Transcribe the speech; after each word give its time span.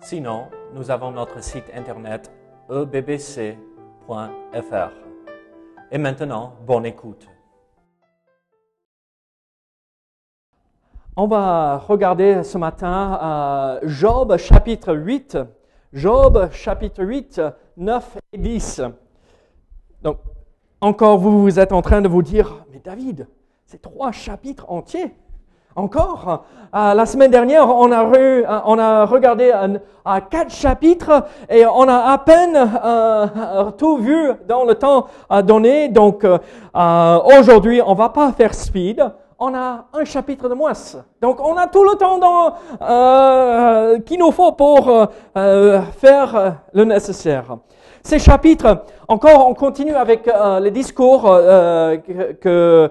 Sinon, 0.00 0.46
nous 0.74 0.90
avons 0.90 1.10
notre 1.10 1.42
site 1.42 1.70
internet 1.74 2.30
ebbc.fr. 2.70 3.56
Et 5.90 5.98
maintenant, 5.98 6.54
bonne 6.66 6.86
écoute. 6.86 7.26
On 11.16 11.26
va 11.26 11.78
regarder 11.78 12.44
ce 12.44 12.56
matin 12.58 13.18
euh, 13.20 13.80
Job 13.88 14.36
chapitre 14.36 14.94
8. 14.94 15.38
Job 15.92 16.48
chapitre 16.52 17.02
8, 17.02 17.40
9 17.76 18.18
et 18.32 18.38
10. 18.38 18.82
Donc, 20.02 20.18
encore 20.80 21.18
vous, 21.18 21.42
vous 21.42 21.58
êtes 21.58 21.72
en 21.72 21.82
train 21.82 22.00
de 22.00 22.08
vous 22.08 22.22
dire, 22.22 22.64
mais 22.70 22.78
David, 22.78 23.26
c'est 23.66 23.82
trois 23.82 24.12
chapitres 24.12 24.70
entiers. 24.70 25.12
Encore, 25.78 26.42
euh, 26.74 26.92
la 26.92 27.06
semaine 27.06 27.30
dernière, 27.30 27.68
on 27.68 27.92
a, 27.92 27.98
a 27.98 29.04
regardé 29.06 29.52
quatre 30.28 30.50
chapitres 30.50 31.24
et 31.48 31.64
on 31.66 31.86
a 31.86 32.10
à 32.10 32.18
peine 32.18 32.56
euh, 32.84 33.70
tout 33.78 33.98
vu 33.98 34.32
dans 34.48 34.64
le 34.64 34.74
temps 34.74 35.06
donné. 35.44 35.88
Donc, 35.88 36.24
euh, 36.24 37.18
aujourd'hui, 37.38 37.80
on 37.86 37.94
va 37.94 38.08
pas 38.08 38.32
faire 38.32 38.54
speed. 38.54 39.08
On 39.38 39.54
a 39.54 39.84
un 39.92 40.04
chapitre 40.04 40.48
de 40.48 40.54
moins. 40.54 40.72
Donc, 41.22 41.38
on 41.40 41.56
a 41.56 41.68
tout 41.68 41.84
le 41.84 41.94
temps 41.94 42.18
dans, 42.18 42.54
euh, 42.82 44.00
qu'il 44.00 44.18
nous 44.18 44.32
faut 44.32 44.50
pour 44.50 45.08
euh, 45.36 45.80
faire 46.00 46.56
le 46.72 46.84
nécessaire. 46.84 47.56
Ces 48.02 48.18
chapitres, 48.18 48.84
encore, 49.06 49.48
on 49.48 49.54
continue 49.54 49.94
avec 49.94 50.28
euh, 50.28 50.60
les 50.60 50.70
discours 50.70 51.24
euh, 51.26 51.96
que, 51.96 52.32
que 52.32 52.90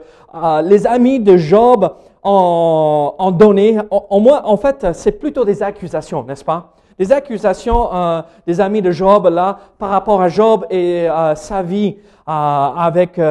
les 0.64 0.86
amis 0.86 1.19
de 1.19 1.38
Job 1.38 1.94
ont, 2.23 3.14
ont 3.17 3.31
donné. 3.31 3.77
En, 3.89 4.19
moins, 4.19 4.44
en 4.44 4.58
fait, 4.58 4.88
c'est 4.94 5.14
plutôt 5.14 5.45
des 5.45 5.64
accusations, 5.64 6.23
n'est-ce 6.23 6.44
pas? 6.45 6.73
Des 6.99 7.11
accusations 7.11 7.94
euh, 7.94 8.22
des 8.45 8.59
amis 8.59 8.81
de 8.81 8.91
Job 8.91 9.27
là 9.31 9.59
par 9.77 9.89
rapport 9.89 10.22
à 10.22 10.30
Job 10.30 10.66
et 10.69 11.08
sa 11.36 11.61
vie 11.61 11.97
avec 12.25 13.21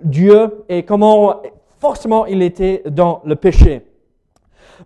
Dieu 0.00 0.64
et 0.68 0.82
comment 0.82 1.36
forcément 1.78 2.26
il 2.26 2.42
était 2.42 2.82
dans 2.86 3.20
le 3.24 3.36
péché. 3.36 3.84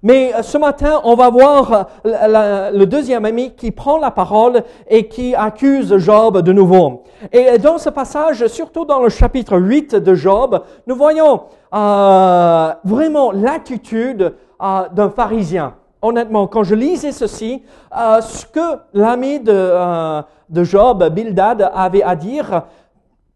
Mais 0.03 0.33
ce 0.43 0.59
matin, 0.59 1.01
on 1.05 1.15
va 1.15 1.31
voir 1.31 1.89
le 2.05 2.85
deuxième 2.85 3.25
ami 3.25 3.53
qui 3.55 3.71
prend 3.71 3.99
la 3.99 4.11
parole 4.11 4.63
et 4.89 5.09
qui 5.09 5.35
accuse 5.35 5.97
Job 5.99 6.43
de 6.43 6.53
nouveau. 6.53 7.05
Et 7.33 7.59
dans 7.59 7.79
ce 7.79 7.91
passage, 7.91 8.47
surtout 8.47 8.85
dans 8.85 9.01
le 9.01 9.09
chapitre 9.09 9.59
8 9.59 9.97
de 9.97 10.15
Job, 10.15 10.63
nous 10.87 10.97
voyons 10.97 11.43
euh, 11.75 12.73
vraiment 12.85 13.33
l'attitude 13.33 14.35
euh, 14.63 14.89
d'un 14.93 15.11
pharisien. 15.11 15.75
Honnêtement, 16.03 16.47
quand 16.47 16.65
je 16.65 16.75
lisais 16.75 17.13
ceci, 17.13 17.63
euh, 17.97 18.21
ce 18.23 18.47
que 18.47 18.79
l'ami 18.95 19.41
de, 19.41 19.53
euh, 19.53 20.23
de 20.49 20.65
Job, 20.65 21.07
Bildad, 21.13 21.71
avait 21.75 22.03
à 22.03 22.17
dire, 22.17 22.63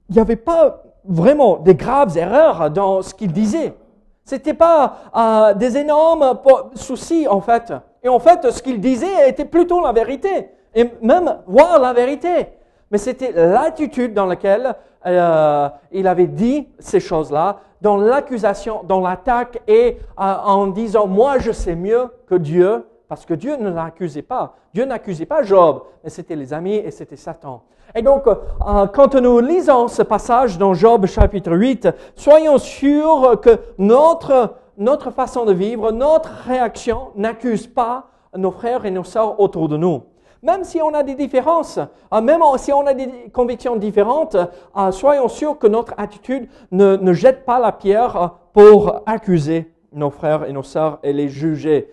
il 0.09 0.15
n'y 0.15 0.21
avait 0.21 0.37
pas 0.37 0.83
vraiment 1.05 1.59
des 1.59 1.75
graves 1.75 2.17
erreurs 2.17 2.71
dans 2.71 3.03
ce 3.03 3.15
qu'il 3.15 3.33
disait. 3.33 3.75
C'était 4.25 4.55
pas 4.55 4.97
euh, 5.15 5.55
des 5.55 5.77
énormes 5.77 6.39
soucis 6.75 7.29
en 7.29 7.41
fait. 7.41 7.73
Et 8.03 8.09
en 8.09 8.19
fait, 8.19 8.51
ce 8.51 8.63
qu'il 8.63 8.81
disait 8.81 9.29
était 9.29 9.45
plutôt 9.45 9.83
la 9.83 9.93
vérité, 9.93 10.49
et 10.75 10.91
même 11.03 11.39
voir 11.47 11.79
la 11.79 11.93
vérité. 11.93 12.49
Mais 12.91 12.99
c'était 12.99 13.33
l'attitude 13.33 14.15
dans 14.15 14.27
laquelle 14.27 14.75
euh, 15.07 15.69
il 15.93 16.07
avait 16.07 16.27
dit 16.27 16.69
ces 16.79 17.01
choses-là, 17.01 17.59
dans 17.83 17.97
l'accusation, 17.99 18.83
dans 18.85 19.01
l'attaque, 19.01 19.61
et 19.69 19.99
euh, 20.19 20.23
en 20.45 20.69
disant 20.69 21.07
moi 21.07 21.39
je 21.39 21.53
sais 21.53 21.75
mieux 21.75 22.09
que 22.27 22.35
Dieu, 22.35 22.87
parce 23.09 23.27
que 23.27 23.35
Dieu 23.35 23.57
ne 23.57 23.71
l'accusait 23.71 24.23
pas. 24.23 24.57
Dieu 24.73 24.85
n'accusait 24.85 25.27
pas 25.27 25.43
Job, 25.43 25.83
mais 26.03 26.11
c'était 26.11 26.37
les 26.37 26.53
amis 26.53 26.75
et 26.77 26.91
c'était 26.91 27.17
Satan. 27.17 27.63
Et 27.95 28.03
donc, 28.03 28.27
euh, 28.27 28.87
quand 28.87 29.15
nous 29.15 29.41
lisons 29.41 29.89
ce 29.89 30.03
passage 30.03 30.59
dans 30.59 30.75
Job 30.75 31.07
chapitre 31.07 31.53
8, 31.53 31.89
soyons 32.17 32.59
sûrs 32.59 33.41
que 33.41 33.59
notre, 33.79 34.55
notre 34.79 35.11
façon 35.11 35.45
de 35.45 35.53
vivre, 35.53 35.93
notre 35.93 36.31
réaction 36.47 37.11
n'accuse 37.15 37.67
pas 37.67 38.09
nos 38.37 38.51
frères 38.51 38.85
et 38.85 38.91
nos 38.91 39.05
sœurs 39.05 39.39
autour 39.39 39.69
de 39.69 39.77
nous. 39.77 40.03
Même 40.43 40.65
si 40.65 40.83
on 40.83 40.93
a 40.93 41.03
des 41.03 41.15
différences, 41.15 41.79
euh, 42.13 42.21
même 42.21 42.43
si 42.57 42.73
on 42.73 42.87
a 42.87 42.95
des 42.95 43.09
convictions 43.33 43.77
différentes, 43.77 44.37
euh, 44.37 44.91
soyons 44.91 45.29
sûrs 45.29 45.59
que 45.59 45.67
notre 45.67 45.95
attitude 45.97 46.49
ne, 46.71 46.97
ne 46.97 47.13
jette 47.13 47.45
pas 47.45 47.59
la 47.59 47.73
pierre 47.73 48.35
pour 48.53 49.03
accuser 49.07 49.73
nos 49.93 50.11
frères 50.11 50.45
et 50.45 50.53
nos 50.53 50.63
sœurs 50.63 50.99
et 51.03 51.13
les 51.13 51.29
juger. 51.29 51.91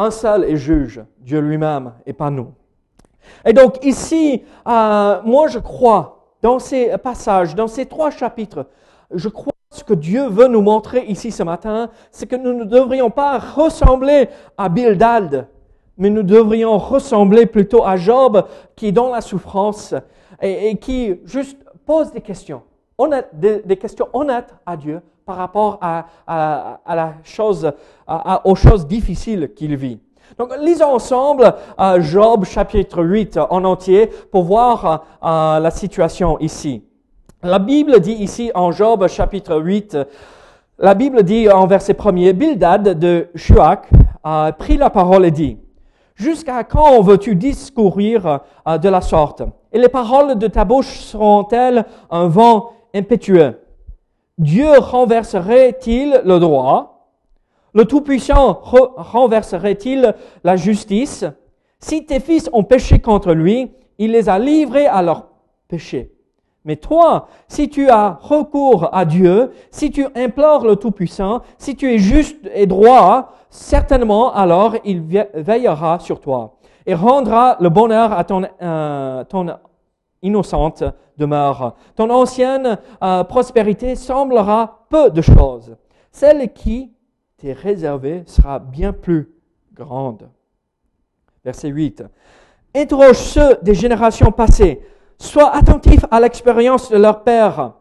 Un 0.00 0.10
seul 0.10 0.44
est 0.44 0.56
juge, 0.56 1.04
Dieu 1.18 1.40
lui-même, 1.40 1.92
et 2.06 2.14
pas 2.14 2.30
nous. 2.30 2.54
Et 3.44 3.52
donc 3.52 3.84
ici, 3.84 4.42
euh, 4.66 5.20
moi 5.26 5.46
je 5.48 5.58
crois, 5.58 6.24
dans 6.40 6.58
ces 6.58 6.96
passages, 6.96 7.54
dans 7.54 7.66
ces 7.66 7.84
trois 7.84 8.08
chapitres, 8.08 8.66
je 9.12 9.28
crois 9.28 9.52
ce 9.70 9.84
que 9.84 9.92
Dieu 9.92 10.26
veut 10.26 10.48
nous 10.48 10.62
montrer 10.62 11.04
ici 11.04 11.30
ce 11.30 11.42
matin, 11.42 11.90
c'est 12.10 12.26
que 12.26 12.36
nous 12.36 12.54
ne 12.54 12.64
devrions 12.64 13.10
pas 13.10 13.38
ressembler 13.38 14.30
à 14.56 14.70
Bildad, 14.70 15.48
mais 15.98 16.08
nous 16.08 16.22
devrions 16.22 16.78
ressembler 16.78 17.44
plutôt 17.44 17.84
à 17.84 17.96
Job 17.96 18.46
qui 18.76 18.86
est 18.86 18.92
dans 18.92 19.10
la 19.10 19.20
souffrance 19.20 19.94
et, 20.40 20.78
qui 20.78 21.20
juste 21.26 21.58
pose 21.84 22.10
des 22.10 22.22
questions, 22.22 22.62
des, 23.34 23.76
questions 23.76 24.08
honnêtes 24.14 24.54
à 24.64 24.78
Dieu 24.78 25.02
par 25.30 25.36
rapport 25.36 25.78
à, 25.80 26.06
la 26.88 27.14
chose, 27.22 27.70
aux 28.44 28.54
choses 28.56 28.84
difficiles 28.88 29.52
qu'il 29.54 29.76
vit. 29.76 30.00
Donc, 30.36 30.50
lisons 30.58 30.92
ensemble 30.94 31.54
euh, 31.78 32.00
Job 32.00 32.44
chapitre 32.44 33.04
8 33.04 33.38
en 33.48 33.62
entier 33.62 34.08
pour 34.32 34.42
voir 34.42 35.04
euh, 35.22 35.60
la 35.60 35.70
situation 35.70 36.36
ici. 36.40 36.82
La 37.44 37.60
Bible 37.60 38.00
dit 38.00 38.14
ici 38.14 38.50
en 38.56 38.72
Job 38.72 39.06
chapitre 39.06 39.60
8, 39.60 39.98
la 40.80 40.94
Bible 40.94 41.22
dit 41.22 41.48
en 41.48 41.68
verset 41.68 41.92
1er, 41.92 42.32
Bildad 42.32 42.98
de 42.98 43.28
Shuak 43.36 43.88
a 44.24 44.50
pris 44.58 44.78
la 44.78 44.90
parole 44.90 45.26
et 45.26 45.30
dit, 45.30 45.58
Jusqu'à 46.16 46.64
quand 46.64 47.02
veux-tu 47.02 47.36
discourir 47.36 48.40
euh, 48.66 48.78
de 48.78 48.88
la 48.88 49.00
sorte? 49.00 49.44
Et 49.72 49.78
les 49.78 49.88
paroles 49.88 50.36
de 50.36 50.48
ta 50.48 50.64
bouche 50.64 50.98
seront-elles 50.98 51.84
un 52.10 52.26
vent 52.26 52.72
impétueux? 52.92 53.54
Dieu 54.40 54.78
renverserait-il 54.78 56.22
le 56.24 56.38
droit? 56.38 57.10
Le 57.74 57.84
Tout-Puissant 57.84 58.58
renverserait-il 58.62 60.14
la 60.44 60.56
justice? 60.56 61.26
Si 61.78 62.06
tes 62.06 62.20
fils 62.20 62.48
ont 62.54 62.64
péché 62.64 63.00
contre 63.00 63.34
lui, 63.34 63.70
il 63.98 64.12
les 64.12 64.30
a 64.30 64.38
livrés 64.38 64.86
à 64.86 65.02
leur 65.02 65.26
péché. 65.68 66.14
Mais 66.64 66.76
toi, 66.76 67.28
si 67.48 67.68
tu 67.68 67.90
as 67.90 68.18
recours 68.22 68.88
à 68.92 69.04
Dieu, 69.04 69.52
si 69.70 69.90
tu 69.90 70.06
implores 70.16 70.66
le 70.66 70.76
Tout-Puissant, 70.76 71.42
si 71.58 71.76
tu 71.76 71.92
es 71.92 71.98
juste 71.98 72.38
et 72.54 72.66
droit, 72.66 73.34
certainement 73.50 74.32
alors 74.32 74.74
il 74.86 75.02
veillera 75.34 75.98
sur 75.98 76.18
toi 76.18 76.56
et 76.86 76.94
rendra 76.94 77.58
le 77.60 77.68
bonheur 77.68 78.14
à 78.14 78.24
ton, 78.24 78.42
euh, 78.62 79.22
ton 79.24 79.48
innocente 80.22 80.84
demeure. 81.16 81.76
Ton 81.96 82.10
ancienne 82.10 82.78
euh, 83.02 83.24
prospérité 83.24 83.94
semblera 83.96 84.86
peu 84.88 85.10
de 85.10 85.22
choses. 85.22 85.76
Celle 86.10 86.52
qui 86.52 86.92
t'est 87.36 87.52
réservée 87.52 88.24
sera 88.26 88.58
bien 88.58 88.92
plus 88.92 89.32
grande. 89.72 90.28
Verset 91.44 91.68
8. 91.68 92.04
Interroge 92.74 93.16
ceux 93.16 93.58
des 93.62 93.74
générations 93.74 94.30
passées. 94.30 94.80
Sois 95.18 95.54
attentif 95.54 96.04
à 96.10 96.20
l'expérience 96.20 96.90
de 96.90 96.96
leur 96.96 97.22
père, 97.24 97.74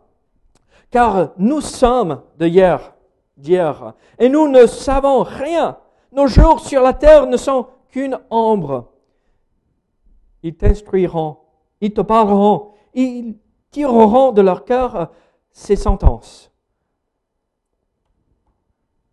car 0.92 1.32
nous 1.38 1.62
sommes 1.62 2.22
de 2.38 2.48
hier, 2.48 2.94
d'hier, 3.38 3.94
et 4.18 4.28
nous 4.28 4.48
ne 4.50 4.66
savons 4.66 5.24
rien. 5.24 5.78
Nos 6.12 6.28
jours 6.28 6.60
sur 6.60 6.82
la 6.82 6.94
terre 6.94 7.28
ne 7.28 7.38
sont 7.38 7.68
qu'une 7.90 8.20
ombre. 8.30 8.92
Ils 10.44 10.56
t'instruiront, 10.56 11.38
ils 11.81 11.94
te 11.94 12.02
parleront, 12.02 12.72
ils 12.94 13.38
tireront 13.72 14.31
de 14.31 14.42
leur 14.42 14.66
cœur 14.66 15.12
ces 15.52 15.76
sentences. 15.76 16.52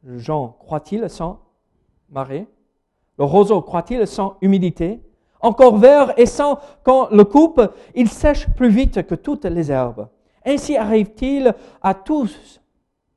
Jean 0.04 0.56
croit-il 0.58 1.08
sans 1.10 1.40
marée? 2.08 2.46
Le 3.18 3.24
roseau 3.24 3.60
croit-il 3.62 4.06
sans 4.06 4.36
humidité? 4.40 5.02
Encore 5.40 5.76
vert 5.76 6.18
et 6.18 6.26
sans 6.26 6.58
qu'on 6.84 7.08
le 7.10 7.24
coupe, 7.24 7.60
il 7.94 8.08
sèche 8.08 8.48
plus 8.54 8.68
vite 8.68 9.06
que 9.06 9.14
toutes 9.14 9.44
les 9.44 9.70
herbes. 9.70 10.08
Ainsi 10.44 10.76
arrive-t-il 10.76 11.54
à 11.82 11.94
tous 11.94 12.60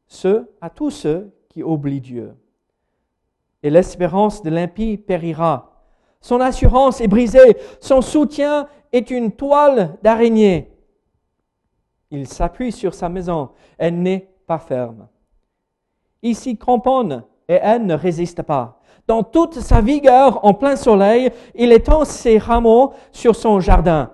ceux, 0.08 0.52
à 0.62 0.70
tous 0.70 0.90
ceux 0.90 1.32
qui 1.50 1.64
oublient 1.64 2.02
Dieu. 2.02 2.36
Et 3.62 3.70
l'espérance 3.70 4.42
de 4.42 4.50
l'impie 4.50 4.98
périra. 4.98 5.84
Son 6.22 6.42
assurance 6.42 7.00
est 7.02 7.08
brisée, 7.08 7.58
son 7.80 8.02
soutien 8.02 8.68
est 8.92 9.12
une 9.12 9.32
toile 9.32 9.98
d'araignée. 10.02 10.72
Il 12.12 12.28
s'appuie 12.28 12.72
sur 12.72 12.94
sa 12.94 13.10
maison, 13.10 13.50
elle 13.78 14.02
n'est 14.02 14.28
pas 14.48 14.58
ferme. 14.58 15.08
Il 16.22 16.36
s'y 16.36 16.58
cramponne 16.58 17.24
et 17.48 17.60
elle 17.62 17.86
ne 17.86 17.94
résiste 17.94 18.42
pas. 18.42 18.82
Dans 19.08 19.24
toute 19.24 19.60
sa 19.60 19.82
vigueur, 19.82 20.44
en 20.46 20.54
plein 20.54 20.76
soleil, 20.76 21.32
il 21.56 21.72
étend 21.72 22.06
ses 22.06 22.38
rameaux 22.38 22.94
sur 23.12 23.36
son 23.36 23.60
jardin. 23.60 24.12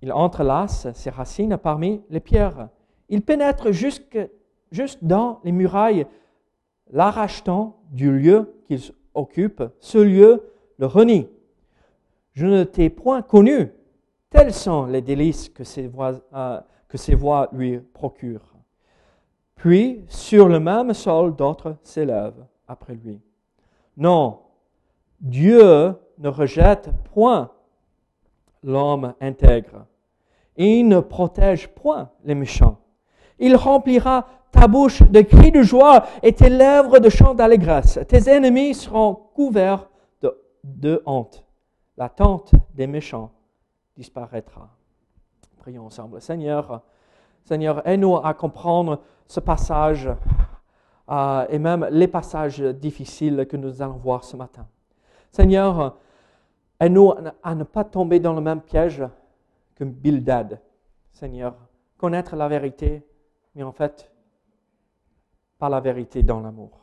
Il 0.00 0.12
entrelace 0.12 0.88
ses 0.94 1.10
racines 1.10 1.56
parmi 1.56 2.02
les 2.10 2.20
pierres. 2.20 2.68
Il 3.08 3.22
pénètre 3.22 3.70
jusque, 3.70 4.18
juste 4.70 4.98
dans 5.02 5.40
les 5.44 5.52
murailles, 5.52 6.06
l'arrachant 6.90 7.76
du 7.90 8.10
lieu 8.10 8.54
qu'il 8.66 8.80
occupe. 9.14 9.62
Ce 9.78 9.98
lieu 9.98 10.50
le 10.78 10.86
renie. 10.86 11.28
Je 12.34 12.46
ne 12.46 12.64
t'ai 12.64 12.90
point 12.90 13.22
connu. 13.22 13.70
Tels 14.30 14.54
sont 14.54 14.86
les 14.86 15.02
délices 15.02 15.48
que 15.48 15.64
ses 15.64 15.86
voix, 15.86 16.14
euh, 16.34 16.60
voix 17.10 17.48
lui 17.52 17.78
procurent. 17.78 18.54
Puis, 19.56 20.04
sur 20.08 20.48
le 20.48 20.58
même 20.58 20.94
sol, 20.94 21.36
d'autres 21.36 21.76
s'élèvent 21.82 22.44
après 22.66 22.94
lui. 22.94 23.20
Non, 23.96 24.40
Dieu 25.20 25.94
ne 26.18 26.28
rejette 26.28 26.90
point 27.12 27.50
l'homme 28.64 29.14
intègre. 29.20 29.86
Il 30.56 30.88
ne 30.88 31.00
protège 31.00 31.68
point 31.68 32.10
les 32.24 32.34
méchants. 32.34 32.78
Il 33.38 33.54
remplira 33.56 34.26
ta 34.50 34.66
bouche 34.66 35.02
de 35.02 35.20
cris 35.20 35.52
de 35.52 35.62
joie 35.62 36.06
et 36.22 36.32
tes 36.32 36.48
lèvres 36.48 36.98
de 36.98 37.08
chants 37.08 37.34
d'allégresse. 37.34 37.98
Tes 38.08 38.28
ennemis 38.30 38.74
seront 38.74 39.14
couverts 39.34 39.88
de 40.64 41.02
honte. 41.06 41.44
La 41.96 42.08
tente 42.08 42.54
des 42.74 42.86
méchants 42.86 43.30
disparaîtra. 43.96 44.68
Prions 45.58 45.86
ensemble. 45.86 46.20
Seigneur, 46.20 46.82
Seigneur, 47.44 47.86
aide-nous 47.86 48.16
à 48.16 48.34
comprendre 48.34 49.00
ce 49.26 49.40
passage 49.40 50.08
euh, 51.10 51.46
et 51.48 51.58
même 51.58 51.86
les 51.90 52.08
passages 52.08 52.60
difficiles 52.60 53.46
que 53.48 53.56
nous 53.56 53.82
allons 53.82 53.98
voir 53.98 54.24
ce 54.24 54.36
matin. 54.36 54.66
Seigneur, 55.30 55.98
aide-nous 56.80 57.12
à 57.42 57.54
ne 57.54 57.64
pas 57.64 57.84
tomber 57.84 58.20
dans 58.20 58.34
le 58.34 58.40
même 58.40 58.60
piège 58.60 59.04
que 59.74 59.84
Bildad. 59.84 60.60
Seigneur, 61.12 61.54
connaître 61.98 62.36
la 62.36 62.48
vérité, 62.48 63.06
mais 63.54 63.62
en 63.62 63.72
fait, 63.72 64.10
pas 65.58 65.68
la 65.68 65.80
vérité 65.80 66.22
dans 66.22 66.40
l'amour. 66.40 66.80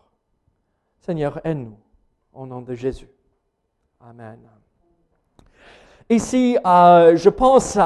Seigneur, 1.00 1.46
aide-nous 1.46 1.78
au 2.34 2.46
nom 2.46 2.62
de 2.62 2.74
Jésus. 2.74 3.10
Amen. 4.00 4.40
Ici, 6.12 6.58
euh, 6.66 7.16
je 7.18 7.30
pense 7.30 7.78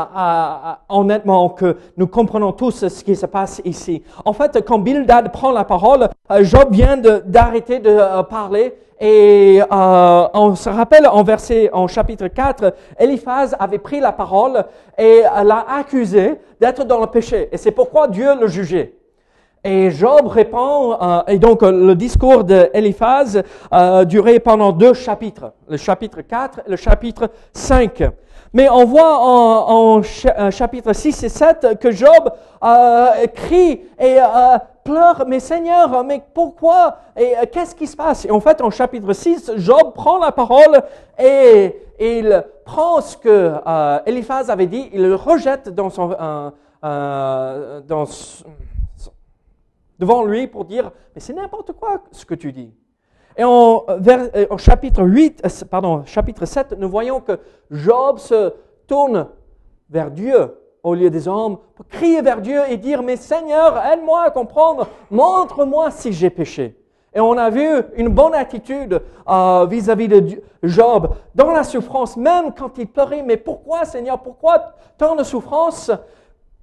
honnêtement 0.87 1.49
que 1.49 1.75
nous 1.97 2.07
comprenons 2.07 2.53
tous 2.53 2.87
ce 2.87 3.03
qui 3.03 3.17
se 3.17 3.25
passe 3.25 3.61
ici. 3.65 4.01
En 4.23 4.31
fait, 4.31 4.63
quand 4.65 4.79
Bildad 4.79 5.29
prend 5.33 5.51
la 5.51 5.65
parole, 5.65 6.07
euh, 6.31 6.41
Job 6.41 6.69
vient 6.71 6.95
d'arrêter 6.95 7.79
de, 7.79 7.89
euh, 7.89 8.23
parler 8.23 8.75
et 9.01 9.59
on 9.69 10.55
se 10.55 10.69
rappelle 10.69 11.05
en 11.05 11.23
verset, 11.23 11.69
en 11.73 11.87
chapitre 11.87 12.29
4, 12.29 12.73
Eliphaz 12.97 13.53
avait 13.59 13.77
pris 13.77 13.99
la 13.99 14.13
parole 14.13 14.63
et 14.97 15.23
l'a 15.43 15.65
accusé 15.77 16.35
d'être 16.61 16.85
dans 16.85 17.01
le 17.01 17.07
péché. 17.07 17.49
Et 17.51 17.57
c'est 17.57 17.71
pourquoi 17.71 18.07
Dieu 18.07 18.29
le 18.39 18.47
jugeait. 18.47 18.93
Et 19.65 19.92
Job 19.92 20.27
répond, 20.27 20.98
et 21.27 21.38
donc 21.39 21.62
le 21.62 21.95
discours 21.95 22.44
d'Eliphaz 22.44 23.42
euh, 23.74 24.04
durait 24.04 24.39
pendant 24.39 24.74
deux 24.74 24.94
chapitres, 24.94 25.54
le 25.69 25.77
chapitre 25.77 26.21
4 26.21 26.60
et 26.68 26.71
le 26.71 26.75
chapitre 26.75 27.30
5. 27.54 28.04
Mais 28.54 28.69
on 28.69 28.86
voit 28.86 29.18
en, 29.19 30.01
euh, 30.01 30.51
chapitre 30.51 30.94
6 30.94 31.24
et 31.24 31.30
7 31.30 31.80
que 31.80 31.92
Job 31.92 32.30
euh, 32.63 33.27
crie 33.33 33.81
et 33.98 34.19
euh, 34.19 34.57
pleure, 34.83 35.24
mais 35.27 35.39
Seigneur, 35.39 36.04
mais 36.04 36.21
pourquoi 36.33 36.98
Et 37.18 37.36
euh, 37.36 37.45
qu'est-ce 37.51 37.74
qui 37.74 37.88
se 37.88 37.95
passe? 37.95 38.25
Et 38.25 38.31
en 38.31 38.39
fait, 38.39 38.62
en 38.62 38.69
chapitre 38.69 39.12
6, 39.12 39.54
Job 39.57 39.94
prend 39.95 40.19
la 40.19 40.31
parole 40.31 40.81
et, 41.18 41.75
il 42.00 42.44
prend 42.66 43.01
ce 43.01 43.16
que 43.16 43.54
Eliphaz 44.06 44.50
avait 44.50 44.66
dit, 44.66 44.89
il 44.92 45.04
le 45.04 45.16
rejette 45.16 45.69
dans 45.69 45.89
son, 45.89 46.09
dans 46.81 48.06
devant 50.03 50.25
lui 50.25 50.47
pour 50.47 50.65
dire, 50.65 50.91
mais 51.15 51.21
c'est 51.21 51.31
n'importe 51.31 51.71
quoi 51.71 52.03
ce 52.11 52.25
que 52.25 52.35
tu 52.35 52.51
dis. 52.51 52.73
Et 53.38 53.44
en, 53.45 53.85
euh, 53.88 54.57
chapitre 54.57 55.01
8, 55.03 55.41
euh, 55.45 55.65
pardon, 55.65 56.03
chapitre 56.05 56.45
7, 56.45 56.73
nous 56.77 56.89
voyons 56.89 57.21
que 57.21 57.39
Job 57.71 58.19
se 58.19 58.53
tourne 58.85 59.29
vers 59.89 60.11
Dieu 60.11 60.57
au 60.83 60.94
lieu 60.94 61.09
des 61.09 61.29
hommes 61.29 61.57
pour 61.73 61.88
crier 61.88 62.21
vers 62.21 62.41
Dieu 62.41 62.61
et 62.69 62.75
dire, 62.75 63.01
mais 63.01 63.15
Seigneur, 63.15 63.77
aide-moi 63.77 64.23
à 64.23 64.29
comprendre, 64.29 64.89
montre-moi 65.09 65.89
si 65.89 66.11
j'ai 66.11 66.29
péché. 66.29 66.77
Et 67.13 67.21
on 67.21 67.38
a 67.38 67.49
vu 67.49 67.65
une 67.95 68.09
bonne 68.09 68.35
attitude 68.35 69.01
euh, 69.29 69.65
vis-à-vis 69.69 70.09
de 70.09 70.41
Job 70.63 71.15
dans 71.33 71.51
la 71.51 71.63
souffrance, 71.63 72.17
même 72.17 72.53
quand 72.53 72.77
il 72.77 72.88
pleurait, 72.88 73.23
mais 73.23 73.38
pourquoi 73.38 73.85
Seigneur, 73.85 74.21
pourquoi 74.21 74.73
tant 74.97 75.15
de 75.15 75.23
souffrance 75.23 75.91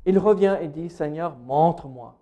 Il 0.05 0.19
revient 0.19 0.59
et 0.61 0.69
dit, 0.69 0.91
Seigneur, 0.91 1.35
montre-moi. 1.47 2.17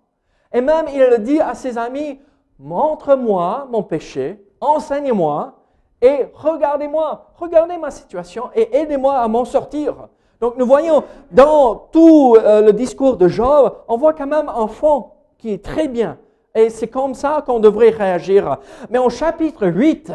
Et 0.53 0.61
même 0.61 0.85
il 0.93 0.99
le 0.99 1.19
dit 1.19 1.39
à 1.39 1.53
ses 1.53 1.77
amis, 1.77 2.19
montre-moi 2.57 3.67
mon 3.69 3.83
péché, 3.83 4.43
enseigne-moi 4.59 5.53
et 6.01 6.27
regardez-moi, 6.33 7.27
regardez 7.35 7.77
ma 7.77 7.91
situation 7.91 8.49
et 8.55 8.75
aidez-moi 8.77 9.17
à 9.17 9.27
m'en 9.27 9.45
sortir. 9.45 10.07
Donc 10.41 10.55
nous 10.57 10.65
voyons 10.65 11.03
dans 11.31 11.75
tout 11.75 12.35
euh, 12.37 12.61
le 12.61 12.73
discours 12.73 13.17
de 13.17 13.27
Job, 13.27 13.75
on 13.87 13.97
voit 13.97 14.13
quand 14.13 14.27
même 14.27 14.49
un 14.49 14.67
fond 14.67 15.11
qui 15.37 15.51
est 15.51 15.63
très 15.63 15.87
bien. 15.87 16.17
Et 16.55 16.69
c'est 16.69 16.87
comme 16.87 17.13
ça 17.13 17.43
qu'on 17.45 17.59
devrait 17.59 17.89
réagir. 17.89 18.57
Mais 18.89 18.97
en 18.97 19.09
chapitre 19.09 19.67
8, 19.67 20.13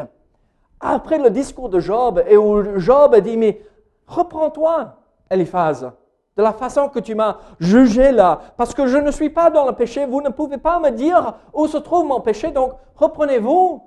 après 0.80 1.18
le 1.18 1.30
discours 1.30 1.68
de 1.68 1.78
Job, 1.78 2.22
et 2.28 2.36
où 2.36 2.78
Job 2.78 3.16
dit, 3.20 3.36
mais 3.36 3.62
reprends-toi, 4.06 4.96
Eliphaz 5.30 5.92
de 6.36 6.42
la 6.42 6.52
façon 6.52 6.88
que 6.88 6.98
tu 6.98 7.14
m'as 7.14 7.38
jugé 7.60 8.10
là, 8.10 8.40
parce 8.56 8.74
que 8.74 8.86
je 8.86 8.98
ne 8.98 9.10
suis 9.10 9.30
pas 9.30 9.50
dans 9.50 9.66
le 9.66 9.72
péché, 9.72 10.04
vous 10.04 10.20
ne 10.20 10.30
pouvez 10.30 10.58
pas 10.58 10.80
me 10.80 10.90
dire 10.90 11.34
où 11.52 11.66
se 11.66 11.76
trouve 11.76 12.06
mon 12.06 12.20
péché, 12.20 12.50
donc 12.50 12.72
reprenez-vous. 12.96 13.82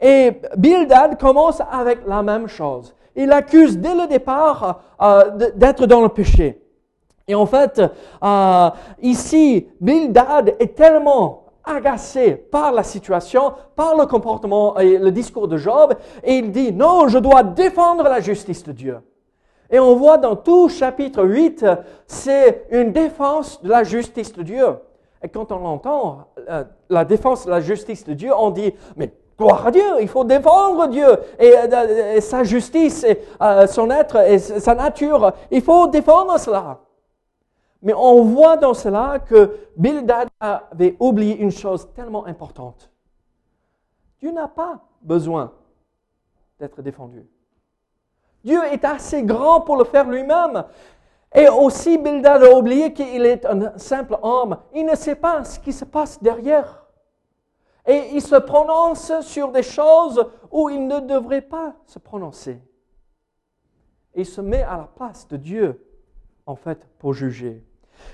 Et 0.00 0.40
Bildad 0.56 1.18
commence 1.18 1.60
avec 1.70 2.06
la 2.06 2.22
même 2.22 2.46
chose. 2.46 2.94
Il 3.14 3.32
accuse 3.32 3.76
dès 3.76 3.94
le 3.94 4.06
départ 4.06 4.80
euh, 5.02 5.50
d'être 5.54 5.86
dans 5.86 6.00
le 6.00 6.08
péché. 6.08 6.62
Et 7.28 7.34
en 7.34 7.44
fait, 7.44 7.82
euh, 8.22 8.70
ici, 9.02 9.68
Bildad 9.78 10.56
est 10.58 10.74
tellement 10.74 11.44
agacé 11.62 12.32
par 12.32 12.72
la 12.72 12.82
situation, 12.82 13.52
par 13.76 13.94
le 13.94 14.06
comportement 14.06 14.78
et 14.78 14.96
le 14.96 15.12
discours 15.12 15.48
de 15.48 15.58
Job, 15.58 15.94
et 16.24 16.36
il 16.36 16.50
dit, 16.50 16.72
non, 16.72 17.08
je 17.08 17.18
dois 17.18 17.42
défendre 17.42 18.04
la 18.04 18.20
justice 18.20 18.64
de 18.64 18.72
Dieu. 18.72 19.00
Et 19.70 19.78
on 19.78 19.94
voit 19.94 20.18
dans 20.18 20.34
tout 20.36 20.68
chapitre 20.68 21.24
8, 21.24 21.64
c'est 22.06 22.66
une 22.70 22.92
défense 22.92 23.62
de 23.62 23.68
la 23.68 23.84
justice 23.84 24.32
de 24.32 24.42
Dieu. 24.42 24.66
Et 25.22 25.28
quand 25.28 25.52
on 25.52 25.64
entend 25.64 26.26
euh, 26.48 26.64
la 26.88 27.04
défense 27.04 27.44
de 27.44 27.50
la 27.50 27.60
justice 27.60 28.04
de 28.04 28.14
Dieu, 28.14 28.32
on 28.36 28.50
dit, 28.50 28.74
mais 28.96 29.12
gloire 29.38 29.66
à 29.66 29.70
Dieu, 29.70 29.84
il 30.00 30.08
faut 30.08 30.24
défendre 30.24 30.88
Dieu 30.88 31.06
et, 31.38 31.56
euh, 31.56 32.20
sa 32.20 32.42
justice 32.42 33.04
et 33.04 33.20
euh, 33.40 33.66
son 33.66 33.90
être 33.90 34.16
et 34.16 34.38
sa 34.38 34.74
nature. 34.74 35.32
Il 35.50 35.62
faut 35.62 35.86
défendre 35.86 36.38
cela. 36.38 36.80
Mais 37.82 37.94
on 37.94 38.24
voit 38.24 38.56
dans 38.56 38.74
cela 38.74 39.18
que 39.20 39.56
Bildad 39.76 40.28
avait 40.40 40.96
oublié 40.98 41.36
une 41.38 41.50
chose 41.50 41.88
tellement 41.94 42.26
importante. 42.26 42.90
Dieu 44.18 44.32
n'a 44.32 44.48
pas 44.48 44.80
besoin 45.00 45.52
d'être 46.58 46.82
défendu. 46.82 47.26
Dieu 48.44 48.62
est 48.64 48.84
assez 48.84 49.22
grand 49.22 49.60
pour 49.60 49.76
le 49.76 49.84
faire 49.84 50.08
lui-même. 50.08 50.64
Et 51.34 51.48
aussi, 51.48 51.98
Bildad 51.98 52.42
a 52.42 52.56
oublié 52.56 52.92
qu'il 52.92 53.24
est 53.24 53.46
un 53.46 53.78
simple 53.78 54.18
homme. 54.22 54.58
Il 54.74 54.84
ne 54.84 54.96
sait 54.96 55.14
pas 55.14 55.44
ce 55.44 55.60
qui 55.60 55.72
se 55.72 55.84
passe 55.84 56.20
derrière. 56.22 56.86
Et 57.86 58.10
il 58.12 58.22
se 58.22 58.36
prononce 58.36 59.20
sur 59.20 59.52
des 59.52 59.62
choses 59.62 60.24
où 60.50 60.68
il 60.68 60.86
ne 60.86 61.00
devrait 61.00 61.40
pas 61.40 61.74
se 61.86 61.98
prononcer. 61.98 62.62
Il 64.14 64.26
se 64.26 64.40
met 64.40 64.62
à 64.62 64.76
la 64.76 64.88
place 64.94 65.26
de 65.28 65.36
Dieu, 65.36 65.86
en 66.46 66.56
fait, 66.56 66.86
pour 66.98 67.14
juger. 67.14 67.64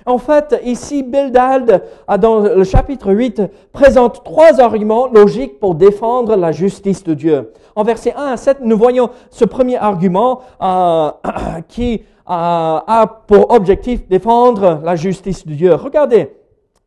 En 0.04 0.18
fait, 0.18 0.60
ici, 0.64 1.02
Bildad, 1.02 1.82
dans 2.20 2.40
le 2.40 2.64
chapitre 2.64 3.12
8, 3.12 3.42
présente 3.72 4.22
trois 4.24 4.60
arguments 4.60 5.08
logiques 5.08 5.58
pour 5.58 5.74
défendre 5.74 6.36
la 6.36 6.52
justice 6.52 7.02
de 7.04 7.14
Dieu. 7.14 7.52
En 7.74 7.82
versets 7.82 8.14
1 8.16 8.26
à 8.26 8.36
7, 8.36 8.58
nous 8.60 8.78
voyons 8.78 9.10
ce 9.30 9.44
premier 9.44 9.76
argument 9.76 10.40
euh, 10.62 11.10
qui 11.68 11.94
euh, 11.94 12.00
a 12.28 13.22
pour 13.26 13.50
objectif 13.50 14.06
défendre 14.08 14.80
la 14.82 14.96
justice 14.96 15.46
de 15.46 15.54
Dieu. 15.54 15.74
Regardez, 15.74 16.30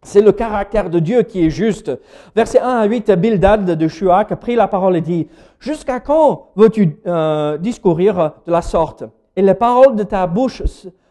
c'est 0.02 0.22
le 0.22 0.32
caractère 0.32 0.90
de 0.90 1.00
Dieu 1.00 1.24
qui 1.24 1.46
est 1.46 1.50
juste. 1.50 1.92
Verset 2.36 2.60
1 2.60 2.68
à 2.68 2.86
8, 2.86 3.12
Bildad 3.12 3.66
de 3.66 3.88
Shuak 3.88 4.32
a 4.32 4.36
pris 4.36 4.56
la 4.56 4.68
parole 4.68 4.96
et 4.96 5.02
dit, 5.02 5.28
Jusqu'à 5.60 6.00
quand 6.00 6.52
veux-tu 6.56 7.00
euh, 7.06 7.58
discourir 7.58 8.32
de 8.48 8.52
la 8.52 8.62
sorte 8.62 9.04
Et 9.36 9.42
les 9.42 9.54
paroles 9.54 9.96
de 9.96 10.04
ta 10.04 10.26
bouche 10.26 10.64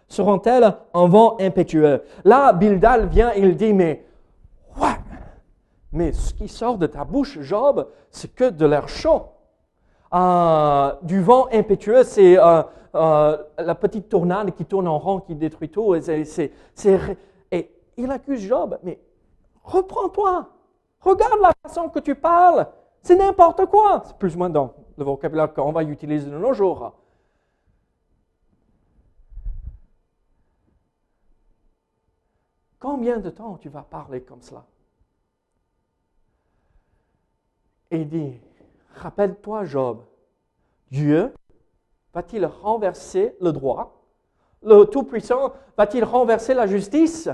seront-elles 0.09 0.75
un 0.95 1.07
vent 1.07 1.37
impétueux 1.41 2.03
Là, 2.25 2.53
Bildad 2.53 3.09
vient 3.09 3.33
et 3.35 3.41
il 3.41 3.57
dit, 3.57 3.73
mais 3.73 4.05
what 4.81 4.99
Mais 5.93 6.12
ce 6.12 6.35
qui 6.35 6.49
sort 6.49 6.79
de 6.79 6.87
ta 6.87 7.05
bouche, 7.05 7.38
Job, 7.41 7.87
c'est 8.11 8.35
que 8.35 8.50
de 8.50 8.67
l'air 8.67 8.88
chaud. 8.88 9.23
Euh, 10.15 10.93
du 11.03 11.21
vent 11.21 11.49
impétueux, 11.53 12.03
c'est 12.03 12.38
euh, 12.38 12.62
la 13.59 13.75
petite 13.75 14.09
tournade 14.09 14.55
qui 14.55 14.65
tourne 14.65 14.88
en 14.88 14.99
rond, 14.99 15.21
qui 15.21 15.35
détruit 15.35 15.69
tout. 15.69 15.95
c'est, 16.00 16.50
il 17.99 18.11
accuse 18.11 18.41
Job, 18.41 18.79
mais 18.83 18.99
reprends-toi, 19.65 20.49
regarde 21.00 21.41
la 21.43 21.53
façon 21.67 21.88
que 21.88 21.99
tu 21.99 22.15
parles, 22.15 22.67
c'est 23.03 23.17
n'importe 23.17 23.67
quoi. 23.67 24.03
C'est 24.07 24.17
plus 24.17 24.35
ou 24.35 24.38
moins 24.38 24.50
dans 24.50 24.73
le 24.97 25.05
vocabulaire 25.05 25.53
qu'on 25.53 25.73
va 25.73 25.83
utiliser 25.83 26.31
de 26.31 26.38
nos 26.38 26.53
jours. 26.53 26.93
Combien 32.78 33.18
de 33.18 33.30
temps 33.30 33.56
tu 33.56 33.68
vas 33.68 33.82
parler 33.82 34.23
comme 34.23 34.42
cela? 34.42 34.64
Et 37.90 38.02
il 38.02 38.08
dit, 38.08 38.40
rappelle-toi 38.94 39.64
Job, 39.64 40.04
Dieu 40.90 41.32
va-t-il 42.14 42.44
renverser 42.47 43.37
le 43.40 43.52
droit? 43.52 44.04
Le 44.62 44.85
Tout-Puissant 44.85 45.52
va-t-il 45.76 46.04
renverser 46.04 46.54
la 46.54 46.66
justice? 46.66 47.28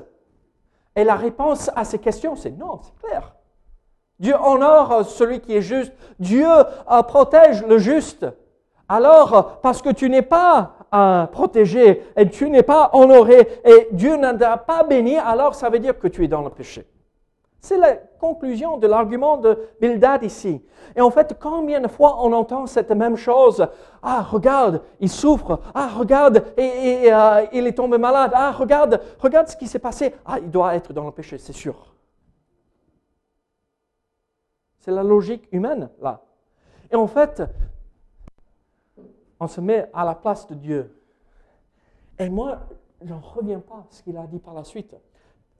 Et 0.96 1.04
la 1.04 1.16
réponse 1.16 1.70
à 1.74 1.84
ces 1.84 1.98
questions, 1.98 2.36
c'est 2.36 2.52
non, 2.52 2.80
c'est 2.82 3.06
clair. 3.06 3.34
Dieu 4.20 4.36
honore 4.36 5.04
celui 5.04 5.40
qui 5.40 5.56
est 5.56 5.62
juste. 5.62 5.92
Dieu 6.20 6.46
euh, 6.46 7.02
protège 7.02 7.64
le 7.64 7.78
juste. 7.78 8.26
Alors, 8.88 9.60
parce 9.60 9.82
que 9.82 9.90
tu 9.90 10.08
n'es 10.08 10.22
pas 10.22 10.76
euh, 10.94 11.26
protégé 11.26 12.02
et 12.16 12.28
tu 12.28 12.48
n'es 12.50 12.62
pas 12.62 12.90
honoré 12.92 13.48
et 13.64 13.88
Dieu 13.92 14.16
n'a 14.16 14.56
pas 14.56 14.84
béni, 14.84 15.16
alors 15.16 15.54
ça 15.54 15.68
veut 15.68 15.78
dire 15.78 15.98
que 15.98 16.08
tu 16.08 16.24
es 16.24 16.28
dans 16.28 16.42
le 16.42 16.50
péché. 16.50 16.86
C'est 17.64 17.78
la 17.78 17.94
conclusion 17.94 18.76
de 18.76 18.86
l'argument 18.86 19.38
de 19.38 19.58
Bildad 19.80 20.22
ici. 20.22 20.62
Et 20.94 21.00
en 21.00 21.10
fait, 21.10 21.34
combien 21.40 21.80
de 21.80 21.88
fois 21.88 22.18
on 22.20 22.30
entend 22.34 22.66
cette 22.66 22.90
même 22.90 23.16
chose? 23.16 23.66
Ah, 24.02 24.20
regarde, 24.20 24.82
il 25.00 25.08
souffre. 25.08 25.60
Ah, 25.74 25.88
regarde, 25.96 26.44
et, 26.58 27.10
euh, 27.10 27.46
il 27.54 27.66
est 27.66 27.72
tombé 27.72 27.96
malade. 27.96 28.32
Ah, 28.34 28.52
regarde, 28.52 29.00
regarde 29.18 29.48
ce 29.48 29.56
qui 29.56 29.66
s'est 29.66 29.78
passé. 29.78 30.14
Ah, 30.26 30.40
il 30.40 30.50
doit 30.50 30.74
être 30.74 30.92
dans 30.92 31.06
le 31.06 31.10
péché, 31.10 31.38
c'est 31.38 31.54
sûr. 31.54 31.94
C'est 34.80 34.90
la 34.90 35.02
logique 35.02 35.48
humaine, 35.50 35.88
là. 36.02 36.20
Et 36.90 36.96
en 36.96 37.06
fait, 37.06 37.42
on 39.40 39.46
se 39.46 39.60
met 39.60 39.90
à 39.92 40.04
la 40.04 40.14
place 40.14 40.46
de 40.46 40.54
Dieu. 40.54 41.02
Et 42.18 42.28
moi, 42.28 42.60
je 43.02 43.12
n'en 43.12 43.20
reviens 43.20 43.60
pas 43.60 43.76
à 43.76 43.86
ce 43.90 44.02
qu'il 44.02 44.16
a 44.16 44.26
dit 44.26 44.38
par 44.38 44.54
la 44.54 44.64
suite 44.64 44.94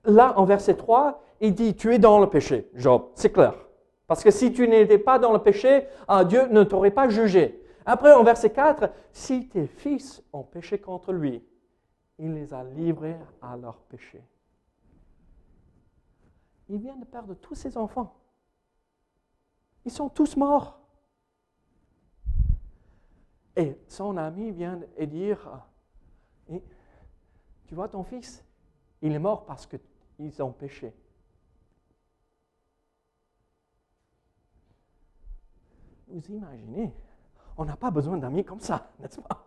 là, 0.05 0.37
en 0.37 0.45
verset 0.45 0.75
3, 0.75 1.21
il 1.41 1.53
dit, 1.53 1.75
tu 1.75 1.93
es 1.93 1.99
dans 1.99 2.19
le 2.19 2.27
péché, 2.27 2.69
Job. 2.75 3.09
C'est 3.15 3.31
clair. 3.31 3.53
Parce 4.07 4.23
que 4.23 4.31
si 4.31 4.53
tu 4.53 4.67
n'étais 4.67 4.99
pas 4.99 5.19
dans 5.19 5.33
le 5.33 5.39
péché, 5.39 5.87
ah, 6.07 6.23
Dieu 6.23 6.47
ne 6.47 6.63
t'aurait 6.63 6.91
pas 6.91 7.09
jugé. 7.09 7.61
Après, 7.85 8.13
en 8.13 8.23
verset 8.23 8.51
4, 8.51 8.89
si 9.11 9.47
tes 9.47 9.67
fils 9.67 10.23
ont 10.31 10.43
péché 10.43 10.79
contre 10.79 11.11
lui, 11.11 11.43
il 12.17 12.33
les 12.33 12.53
a 12.53 12.63
livrés 12.63 13.17
à 13.41 13.57
leur 13.57 13.77
péché. 13.77 14.23
Il 16.69 16.77
vient 16.77 16.95
de 16.95 17.05
perdre 17.05 17.35
tous 17.35 17.55
ses 17.55 17.77
enfants. 17.77 18.15
Ils 19.85 19.91
sont 19.91 20.09
tous 20.09 20.35
morts. 20.35 20.79
Et 23.55 23.77
son 23.87 24.17
ami 24.17 24.51
vient 24.51 24.81
et 24.97 25.07
dire, 25.07 25.65
tu 27.67 27.75
vois 27.75 27.87
ton 27.87 28.03
fils, 28.03 28.43
il 29.01 29.13
est 29.13 29.19
mort 29.19 29.45
parce 29.45 29.65
que 29.65 29.77
ils 30.19 30.41
ont 30.41 30.51
péché. 30.51 30.93
Vous 36.07 36.21
imaginez, 36.31 36.93
on 37.57 37.65
n'a 37.65 37.75
pas 37.75 37.91
besoin 37.91 38.17
d'amis 38.17 38.43
comme 38.43 38.59
ça, 38.59 38.91
n'est-ce 38.99 39.19
pas? 39.21 39.43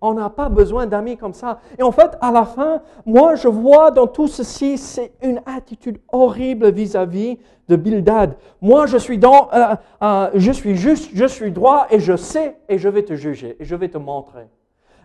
On 0.00 0.14
n'a 0.14 0.28
pas 0.28 0.48
besoin 0.48 0.86
d'amis 0.86 1.16
comme 1.16 1.32
ça. 1.32 1.60
Et 1.78 1.82
en 1.82 1.92
fait, 1.92 2.16
à 2.20 2.30
la 2.30 2.44
fin, 2.44 2.82
moi, 3.04 3.34
je 3.34 3.48
vois 3.48 3.90
dans 3.90 4.06
tout 4.06 4.28
ceci, 4.28 4.76
c'est 4.76 5.12
une 5.22 5.40
attitude 5.46 5.98
horrible 6.12 6.70
vis-à-vis 6.70 7.38
de 7.68 7.76
Bildad. 7.76 8.36
Moi, 8.60 8.86
je 8.86 8.98
suis 8.98 9.18
dans, 9.18 9.48
euh, 9.52 9.74
euh, 10.02 10.30
je 10.34 10.52
suis 10.52 10.76
juste, 10.76 11.10
je 11.14 11.26
suis 11.26 11.50
droit, 11.50 11.86
et 11.90 11.98
je 11.98 12.16
sais, 12.16 12.58
et 12.68 12.78
je 12.78 12.88
vais 12.88 13.02
te 13.02 13.14
juger, 13.14 13.56
et 13.58 13.64
je 13.64 13.74
vais 13.74 13.88
te 13.88 13.98
montrer. 13.98 14.48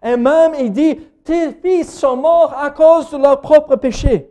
Et 0.04 0.18
même, 0.18 0.54
il 0.60 0.72
dit, 0.72 0.96
tes 1.24 1.52
fils 1.54 1.94
sont 1.94 2.18
morts 2.18 2.56
à 2.58 2.70
cause 2.72 3.12
de 3.12 3.18
leur 3.18 3.40
propre 3.40 3.76
péché. 3.76 4.30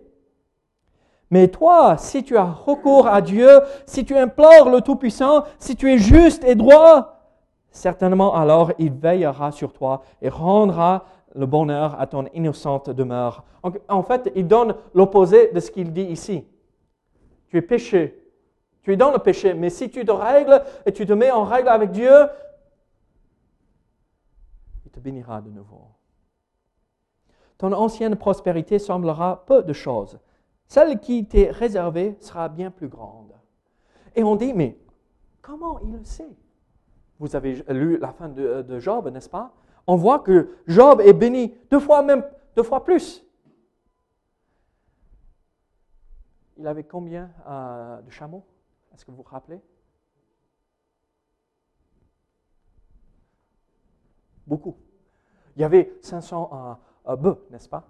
Mais 1.31 1.47
toi, 1.49 1.97
si 1.97 2.25
tu 2.25 2.37
as 2.37 2.45
recours 2.45 3.07
à 3.07 3.21
Dieu, 3.21 3.49
si 3.87 4.05
tu 4.05 4.17
implores 4.17 4.69
le 4.69 4.81
Tout-Puissant, 4.81 5.45
si 5.59 5.77
tu 5.77 5.93
es 5.93 5.99
juste 5.99 6.43
et 6.45 6.57
droit, 6.57 7.20
certainement 7.71 8.35
alors 8.35 8.73
il 8.79 8.93
veillera 8.93 9.53
sur 9.53 9.73
toi 9.73 10.03
et 10.23 10.29
rendra 10.29 11.05
le 11.35 11.47
bonheur 11.47 12.01
à 12.01 12.07
ton 12.07 12.27
innocente 12.35 12.91
demeure. 12.91 13.45
En 13.89 14.03
fait, 14.03 14.33
il 14.35 14.49
donne 14.49 14.75
l'opposé 14.95 15.53
de 15.53 15.61
ce 15.61 15.71
qu'il 15.71 15.93
dit 15.93 16.03
ici. 16.03 16.45
Tu 17.49 17.57
es 17.59 17.63
péché. 17.63 18.17
Tu 18.83 18.93
es 18.93 18.97
dans 18.97 19.13
le 19.13 19.19
péché. 19.19 19.55
Mais 19.55 19.71
si 19.71 19.91
tu 19.91 20.05
te 20.05 20.11
règles 20.11 20.63
et 20.87 20.93
tu 20.93 21.07
te 21.07 21.13
mets 21.13 21.31
en 21.31 21.45
règle 21.45 21.69
avec 21.69 21.91
Dieu, 21.93 22.11
il 24.85 24.91
te 24.91 24.99
bénira 24.99 25.41
de 25.41 25.51
nouveau 25.51 25.91
ton 27.61 27.73
ancienne 27.73 28.17
prospérité 28.17 28.79
semblera 28.79 29.45
peu 29.45 29.63
de 29.63 29.75
choses. 29.75 30.19
Celle 30.67 30.99
qui 30.99 31.27
t'est 31.27 31.51
réservée 31.51 32.17
sera 32.21 32.49
bien 32.49 32.71
plus 32.71 32.89
grande. 32.89 33.35
Et 34.17 34.25
on 34.25 34.35
dit, 34.35 34.55
mais 34.55 34.79
comment 35.43 35.79
il 35.81 35.93
le 35.93 36.03
sait? 36.03 36.39
Vous 37.21 37.37
avez 37.37 37.63
lu 37.69 37.99
la 37.99 38.13
fin 38.13 38.31
de, 38.31 38.79
Job, 38.79 39.07
n'est-ce 39.09 39.29
pas? 39.29 39.53
On 39.87 39.97
voit 39.97 40.21
que 40.21 40.57
Job 40.67 41.03
est 41.03 41.13
béni 41.13 41.55
deux 41.71 41.79
fois 41.79 42.03
même, 42.03 42.25
deux 42.57 42.63
fois 42.63 42.83
plus. 42.83 43.23
Il 46.57 46.67
avait 46.67 46.85
combien 46.85 47.31
euh, 47.47 48.01
de 48.01 48.11
chameaux? 48.11 48.45
Est-ce 48.95 49.05
que 49.05 49.11
vous 49.11 49.19
vous 49.19 49.23
rappelez? 49.23 49.61
Beaucoup. 54.47 54.77
Il 55.57 55.63
y 55.63 55.65
avait 55.65 55.93
500 56.01 56.79
un 57.05 57.17
bœuf, 57.17 57.39
n'est-ce 57.51 57.69
pas? 57.69 57.87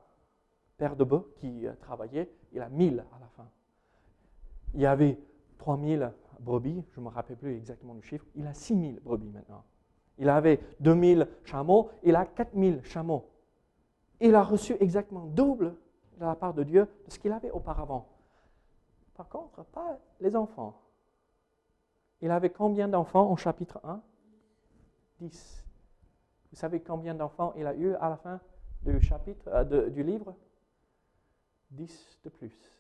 Père 0.77 0.97
de 0.97 1.05
bœuf 1.05 1.25
qui 1.37 1.69
euh, 1.69 1.75
travaillait, 1.81 2.33
il 2.53 2.61
a 2.61 2.69
1000 2.69 3.05
à 3.15 3.19
la 3.21 3.29
fin. 3.37 3.49
Il 4.75 4.81
y 4.81 4.87
avait 4.87 5.19
3000 5.61 6.11
brebis, 6.41 6.83
je 6.93 7.01
ne 7.01 7.05
me 7.05 7.11
rappelle 7.11 7.37
plus 7.37 7.55
exactement 7.55 7.93
le 7.93 8.01
chiffre, 8.01 8.25
il 8.35 8.47
a 8.47 8.55
6000 8.55 9.01
brebis 9.01 9.29
maintenant. 9.29 9.63
Il 10.19 10.29
avait 10.29 10.59
2000 10.81 11.29
chameaux, 11.45 11.91
il 12.03 12.17
a 12.17 12.25
4000 12.25 12.83
chameaux. 12.85 13.27
Il 14.21 14.35
a 14.35 14.43
reçu 14.43 14.75
exactement 14.81 15.27
double 15.27 15.75
de 16.19 16.25
la 16.25 16.35
part 16.35 16.55
de 16.55 16.63
Dieu 16.63 16.89
de 17.07 17.11
ce 17.11 17.19
qu'il 17.19 17.33
avait 17.33 17.51
auparavant. 17.51 18.09
Par 19.15 19.29
contre, 19.29 19.63
pas 19.65 19.99
les 20.21 20.35
enfants. 20.35 20.75
Il 22.23 22.31
avait 22.31 22.51
combien 22.51 22.89
d'enfants 22.89 23.31
au 23.31 23.37
chapitre 23.37 23.81
1 23.85 24.03
10. 25.21 25.65
Vous 26.51 26.57
savez 26.57 26.81
combien 26.81 27.15
d'enfants 27.15 27.53
il 27.57 27.67
a 27.67 27.75
eu 27.75 27.95
à 27.95 28.09
la 28.09 28.17
fin 28.17 28.41
du 28.83 28.99
chapitre, 29.01 29.47
euh, 29.49 29.91
du 29.91 30.03
livre? 30.03 30.35
10 31.71 32.19
de 32.25 32.31
plus. 32.31 32.80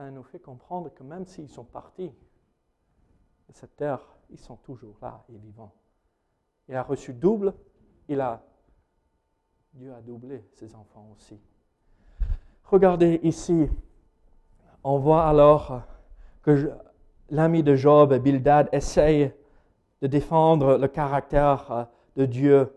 Ça 0.00 0.10
nous 0.10 0.22
fait 0.22 0.38
comprendre 0.38 0.88
que 0.94 1.02
même 1.02 1.26
s'ils 1.26 1.50
sont 1.50 1.62
partis 1.66 2.08
de 2.08 3.52
cette 3.52 3.76
terre, 3.76 4.00
ils 4.30 4.38
sont 4.38 4.56
toujours 4.56 4.96
là 5.02 5.22
et 5.28 5.36
vivants. 5.36 5.74
Il 6.70 6.74
a 6.74 6.82
reçu 6.82 7.12
double, 7.12 7.52
Dieu 8.08 8.18
a 8.18 8.40
doublé 10.00 10.42
ses 10.54 10.74
enfants 10.74 11.06
aussi. 11.14 11.38
Regardez 12.64 13.20
ici, 13.24 13.68
on 14.82 14.98
voit 14.98 15.26
alors 15.26 15.82
que 16.44 16.72
l'ami 17.28 17.62
de 17.62 17.74
Job, 17.74 18.14
Bildad, 18.14 18.70
essaye 18.72 19.30
de 20.00 20.06
défendre 20.06 20.78
le 20.78 20.88
caractère 20.88 21.70
euh, 21.70 21.84
de 22.16 22.24
Dieu 22.24 22.74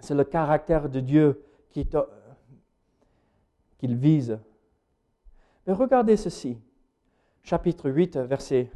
C'est 0.00 0.14
le 0.14 0.24
caractère 0.24 0.88
de 0.88 1.00
Dieu 1.00 1.44
qui 1.70 1.86
te- 1.86 2.21
qu'il 3.82 3.96
vise. 3.96 4.38
Mais 5.66 5.72
regardez 5.72 6.16
ceci, 6.16 6.56
chapitre 7.42 7.90
8, 7.90 8.16
versets 8.18 8.70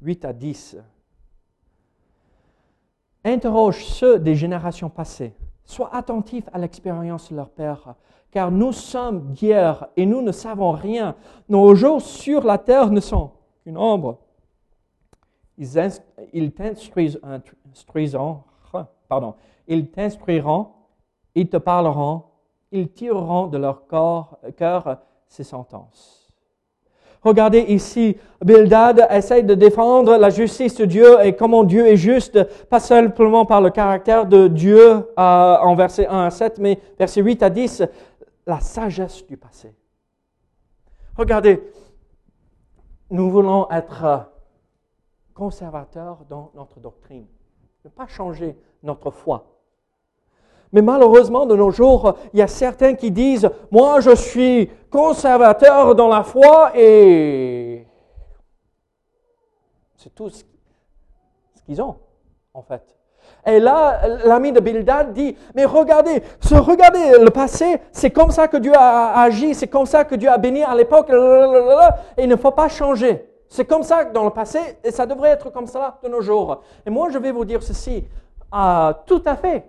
8 0.00 0.24
à 0.24 0.32
10. 0.32 0.78
Interroge 3.24 3.84
ceux 3.84 4.20
des 4.20 4.36
générations 4.36 4.90
passées. 4.90 5.34
Sois 5.64 5.92
attentif 5.92 6.48
à 6.52 6.58
l'expérience 6.58 7.32
de 7.32 7.36
leur 7.36 7.50
père, 7.50 7.96
car 8.30 8.52
nous 8.52 8.70
sommes 8.70 9.32
d'hier 9.32 9.88
et 9.96 10.06
nous 10.06 10.22
ne 10.22 10.30
savons 10.30 10.70
rien. 10.70 11.16
Nos 11.48 11.74
jours 11.74 12.00
sur 12.00 12.44
la 12.44 12.58
terre 12.58 12.92
ne 12.92 13.00
sont 13.00 13.32
qu'une 13.64 13.76
ombre. 13.76 14.20
Ils, 15.58 15.80
instruiseront, 16.60 18.44
pardon, 19.08 19.34
ils 19.66 19.90
t'instruiront, 19.90 20.68
ils 21.34 21.48
te 21.48 21.56
parleront, 21.56 22.22
ils 22.72 22.90
tireront 22.90 23.46
de 23.46 23.58
leur 23.58 23.86
corps, 23.86 24.38
cœur 24.56 24.98
ces 25.26 25.44
sentences. 25.44 26.18
Regardez 27.22 27.60
ici, 27.68 28.16
Bildad 28.44 29.08
essaye 29.10 29.42
de 29.42 29.54
défendre 29.54 30.16
la 30.16 30.30
justice 30.30 30.76
de 30.76 30.84
Dieu 30.84 31.24
et 31.24 31.34
comment 31.34 31.64
Dieu 31.64 31.86
est 31.86 31.96
juste, 31.96 32.42
pas 32.68 32.78
simplement 32.78 33.44
par 33.44 33.60
le 33.60 33.70
caractère 33.70 34.26
de 34.26 34.46
Dieu 34.46 34.80
euh, 34.80 35.02
en 35.16 35.74
versets 35.74 36.06
1 36.06 36.26
à 36.26 36.30
7, 36.30 36.58
mais 36.58 36.80
versets 36.98 37.20
8 37.20 37.42
à 37.42 37.50
10, 37.50 37.82
la 38.46 38.60
sagesse 38.60 39.26
du 39.26 39.36
passé. 39.36 39.74
Regardez, 41.16 41.60
nous 43.10 43.30
voulons 43.30 43.68
être 43.70 44.30
conservateurs 45.34 46.24
dans 46.28 46.52
notre 46.54 46.78
doctrine, 46.78 47.26
ne 47.84 47.90
pas 47.90 48.06
changer 48.06 48.56
notre 48.82 49.10
foi. 49.10 49.57
Mais 50.72 50.82
malheureusement, 50.82 51.46
de 51.46 51.56
nos 51.56 51.70
jours, 51.70 52.14
il 52.32 52.38
y 52.38 52.42
a 52.42 52.46
certains 52.46 52.94
qui 52.94 53.10
disent, 53.10 53.48
moi 53.70 54.00
je 54.00 54.14
suis 54.14 54.70
conservateur 54.90 55.94
dans 55.94 56.08
la 56.08 56.22
foi 56.22 56.72
et 56.74 57.86
c'est 59.96 60.14
tout 60.14 60.30
ce 60.30 60.44
qu'ils 61.64 61.80
ont, 61.82 61.96
en 62.54 62.62
fait. 62.62 62.82
Et 63.46 63.60
là, 63.60 64.00
l'ami 64.24 64.52
de 64.52 64.60
Bildad 64.60 65.12
dit, 65.12 65.36
mais 65.54 65.64
regardez, 65.64 66.22
regardez 66.50 67.18
le 67.18 67.30
passé, 67.30 67.80
c'est 67.92 68.10
comme 68.10 68.30
ça 68.30 68.46
que 68.46 68.58
Dieu 68.58 68.72
a 68.74 69.20
agi, 69.22 69.54
c'est 69.54 69.68
comme 69.68 69.86
ça 69.86 70.04
que 70.04 70.14
Dieu 70.14 70.28
a 70.28 70.36
béni 70.38 70.62
à 70.62 70.74
l'époque, 70.74 71.10
et 71.10 72.22
il 72.22 72.28
ne 72.28 72.36
faut 72.36 72.50
pas 72.50 72.68
changer. 72.68 73.26
C'est 73.48 73.64
comme 73.64 73.82
ça 73.82 74.04
dans 74.04 74.24
le 74.24 74.30
passé, 74.30 74.58
et 74.84 74.90
ça 74.90 75.06
devrait 75.06 75.30
être 75.30 75.50
comme 75.50 75.66
ça 75.66 75.98
de 76.02 76.08
nos 76.08 76.20
jours. 76.20 76.60
Et 76.84 76.90
moi, 76.90 77.08
je 77.10 77.18
vais 77.18 77.32
vous 77.32 77.46
dire 77.46 77.62
ceci, 77.62 78.04
ah, 78.52 79.02
tout 79.06 79.22
à 79.24 79.36
fait. 79.36 79.64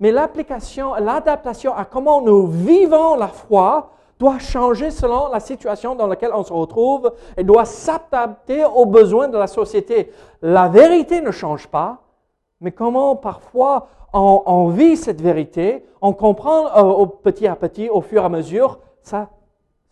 Mais 0.00 0.10
l'application, 0.10 0.94
l'adaptation 0.94 1.74
à 1.74 1.84
comment 1.84 2.22
nous 2.22 2.46
vivons 2.46 3.16
la 3.16 3.28
foi 3.28 3.92
doit 4.18 4.38
changer 4.38 4.90
selon 4.90 5.28
la 5.28 5.40
situation 5.40 5.94
dans 5.94 6.06
laquelle 6.06 6.32
on 6.34 6.42
se 6.42 6.52
retrouve 6.52 7.12
et 7.36 7.44
doit 7.44 7.64
s'adapter 7.64 8.64
aux 8.64 8.86
besoins 8.86 9.28
de 9.28 9.38
la 9.38 9.46
société. 9.46 10.12
La 10.42 10.68
vérité 10.68 11.20
ne 11.20 11.30
change 11.30 11.68
pas, 11.68 12.02
mais 12.60 12.72
comment 12.72 13.16
parfois 13.16 13.88
on, 14.12 14.68
vit 14.68 14.96
cette 14.96 15.20
vérité, 15.20 15.84
on 16.00 16.12
comprend 16.12 17.02
euh, 17.02 17.06
petit 17.06 17.46
à 17.46 17.54
petit, 17.54 17.88
au 17.88 18.00
fur 18.00 18.22
et 18.22 18.24
à 18.24 18.28
mesure, 18.28 18.80
ça, 19.02 19.30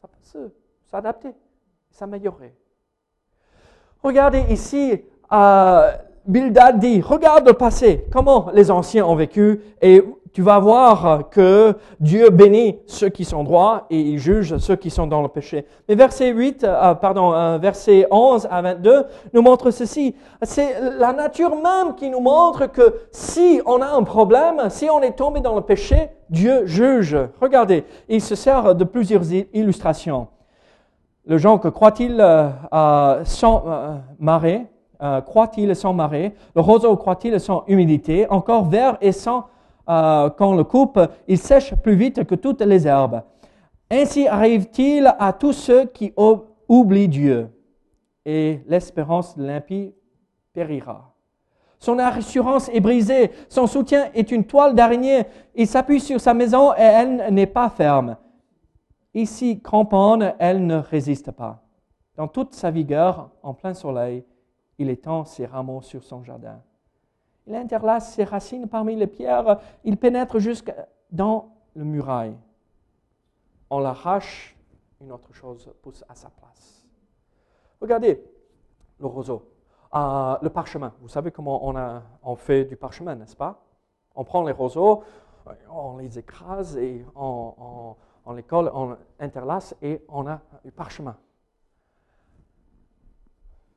ça 0.00 0.08
peut 0.08 0.50
s'adapter, 0.90 1.30
s'améliorer. 1.90 2.54
Regardez 4.02 4.44
ici, 4.50 5.04
euh, 5.32 5.92
Bildad 6.28 6.78
dit, 6.78 7.00
regarde 7.00 7.46
le 7.46 7.54
passé, 7.54 8.04
comment 8.12 8.48
les 8.52 8.70
anciens 8.70 9.04
ont 9.06 9.16
vécu, 9.16 9.60
et 9.82 10.04
tu 10.32 10.42
vas 10.42 10.58
voir 10.58 11.30
que 11.30 11.74
Dieu 11.98 12.30
bénit 12.30 12.78
ceux 12.86 13.08
qui 13.08 13.24
sont 13.24 13.42
droits 13.42 13.86
et 13.90 13.98
il 13.98 14.18
juge 14.18 14.58
ceux 14.58 14.76
qui 14.76 14.90
sont 14.90 15.06
dans 15.06 15.22
le 15.22 15.28
péché. 15.28 15.64
Mais 15.88 15.94
verset 15.94 16.30
8, 16.30 16.62
euh, 16.62 16.94
pardon, 16.94 17.32
euh, 17.32 17.58
verset 17.58 18.06
11 18.10 18.46
à 18.50 18.62
22 18.62 19.06
nous 19.32 19.42
montre 19.42 19.70
ceci. 19.70 20.14
C'est 20.42 20.76
la 20.98 21.12
nature 21.12 21.56
même 21.56 21.94
qui 21.96 22.10
nous 22.10 22.20
montre 22.20 22.66
que 22.66 22.94
si 23.10 23.60
on 23.64 23.80
a 23.80 23.86
un 23.86 24.02
problème, 24.02 24.68
si 24.68 24.88
on 24.90 25.00
est 25.00 25.16
tombé 25.16 25.40
dans 25.40 25.54
le 25.54 25.62
péché, 25.62 26.10
Dieu 26.30 26.66
juge. 26.66 27.16
Regardez, 27.40 27.84
il 28.08 28.20
se 28.20 28.34
sert 28.34 28.74
de 28.74 28.84
plusieurs 28.84 29.24
illustrations. 29.32 30.28
Le 31.28 31.36
jonc, 31.36 31.58
croit-il 31.58 32.18
euh, 32.18 32.48
euh, 32.72 33.22
sans 33.24 33.64
euh, 33.66 33.96
marée 34.18 34.66
Euh, 35.00 35.20
Croit-il 35.20 35.74
sans 35.76 35.92
marée? 35.92 36.34
Le 36.54 36.60
roseau, 36.60 36.96
croit-il 36.96 37.38
sans 37.38 37.64
humidité? 37.68 38.28
Encore 38.30 38.64
vert 38.64 38.98
et 39.00 39.12
sans, 39.12 39.46
euh, 39.88 40.28
quand 40.30 40.50
on 40.50 40.56
le 40.56 40.64
coupe, 40.64 40.98
il 41.28 41.38
sèche 41.38 41.74
plus 41.76 41.94
vite 41.94 42.24
que 42.24 42.34
toutes 42.34 42.62
les 42.62 42.86
herbes. 42.86 43.22
Ainsi 43.90 44.26
arrive-t-il 44.26 45.14
à 45.18 45.32
tous 45.32 45.52
ceux 45.52 45.84
qui 45.86 46.12
ou- 46.16 46.42
oublient 46.68 47.08
Dieu. 47.08 47.48
Et 48.26 48.60
l'espérance 48.66 49.36
de 49.38 49.44
l'impie 49.46 49.94
périra. 50.52 51.14
Son 51.78 51.98
assurance 52.00 52.68
est 52.70 52.80
brisée, 52.80 53.30
son 53.48 53.68
soutien 53.68 54.10
est 54.12 54.32
une 54.32 54.44
toile 54.44 54.74
d'araignée. 54.74 55.22
Il 55.54 55.66
s'appuie 55.68 56.00
sur 56.00 56.20
sa 56.20 56.34
maison 56.34 56.72
et 56.74 56.80
elle 56.82 57.32
n'est 57.32 57.46
pas 57.46 57.70
ferme. 57.70 58.16
Ici, 59.14 59.60
cramponne, 59.62 60.34
elle 60.40 60.66
ne 60.66 60.76
résiste 60.78 61.30
pas. 61.30 61.62
Dans 62.16 62.26
toute 62.26 62.52
sa 62.54 62.70
vigueur, 62.72 63.30
en 63.44 63.54
plein 63.54 63.74
soleil, 63.74 64.24
il 64.78 64.90
étend 64.90 65.24
ses 65.24 65.46
rameaux 65.46 65.82
sur 65.82 66.02
son 66.04 66.22
jardin. 66.22 66.60
Il 67.46 67.54
interlace 67.54 68.14
ses 68.14 68.24
racines 68.24 68.68
parmi 68.68 68.94
les 68.96 69.06
pierres, 69.06 69.58
il 69.84 69.96
pénètre 69.96 70.38
jusque 70.38 70.72
dans 71.10 71.52
le 71.74 71.84
muraille. 71.84 72.36
On 73.70 73.78
l'arrache, 73.80 74.56
une 75.00 75.12
autre 75.12 75.32
chose 75.32 75.72
pousse 75.82 76.04
à 76.08 76.14
sa 76.14 76.30
place. 76.30 76.86
Regardez 77.80 78.22
le 78.98 79.06
roseau, 79.06 79.42
Euh, 79.94 80.36
le 80.42 80.50
parchemin. 80.50 80.92
Vous 81.00 81.08
savez 81.08 81.30
comment 81.30 81.66
on, 82.22 82.36
fait 82.36 82.66
du 82.66 82.76
parchemin, 82.76 83.14
n'est-ce 83.14 83.34
pas? 83.36 83.64
On 84.14 84.22
prend 84.22 84.42
les 84.44 84.52
roseaux, 84.52 85.02
on 85.70 85.96
les 85.96 86.18
écrase 86.18 86.76
et 86.76 87.06
on, 87.16 87.54
on- 87.58 87.96
on 88.26 88.32
les 88.34 88.42
colle, 88.42 88.70
on 88.74 88.98
interlace 89.18 89.74
et 89.80 90.04
on 90.10 90.26
a 90.26 90.40
du 90.62 90.70
parchemin. 90.72 91.16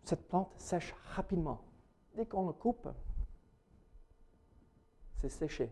Cette 0.04 0.28
plante 0.28 0.52
sèche 0.56 0.94
rapidement. 1.16 1.60
Dès 2.16 2.26
qu'on 2.26 2.48
le 2.48 2.54
coupe, 2.54 2.88
c'est 5.18 5.30
séché. 5.30 5.70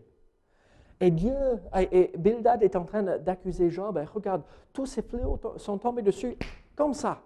Et 1.00 1.10
Dieu, 1.10 1.34
et 1.74 2.12
Bildad 2.16 2.62
est 2.62 2.76
en 2.76 2.84
train 2.84 3.02
d'accuser 3.18 3.70
Job. 3.70 3.98
Et 3.98 4.04
regarde, 4.04 4.42
tous 4.72 4.86
ces 4.86 5.02
fléaux 5.02 5.38
sont 5.56 5.78
tombés 5.78 6.02
dessus 6.02 6.36
comme 6.76 6.94
ça. 6.94 7.20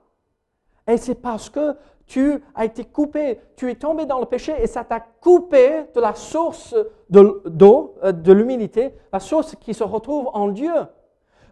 Et 0.86 0.96
c'est 0.96 1.14
parce 1.14 1.48
que 1.50 1.76
tu 2.06 2.42
as 2.54 2.66
été 2.66 2.84
coupé, 2.84 3.40
tu 3.56 3.70
es 3.70 3.74
tombé 3.74 4.04
dans 4.04 4.20
le 4.20 4.26
péché 4.26 4.54
et 4.62 4.66
ça 4.66 4.84
t'a 4.84 5.00
coupé 5.00 5.86
de 5.94 6.00
la 6.00 6.14
source 6.14 6.74
de- 7.08 7.42
d'eau, 7.46 7.94
euh, 8.02 8.12
de 8.12 8.32
l'humilité, 8.32 8.94
la 9.12 9.20
source 9.20 9.56
qui 9.56 9.72
se 9.72 9.82
retrouve 9.82 10.28
en 10.34 10.48
Dieu. 10.48 10.74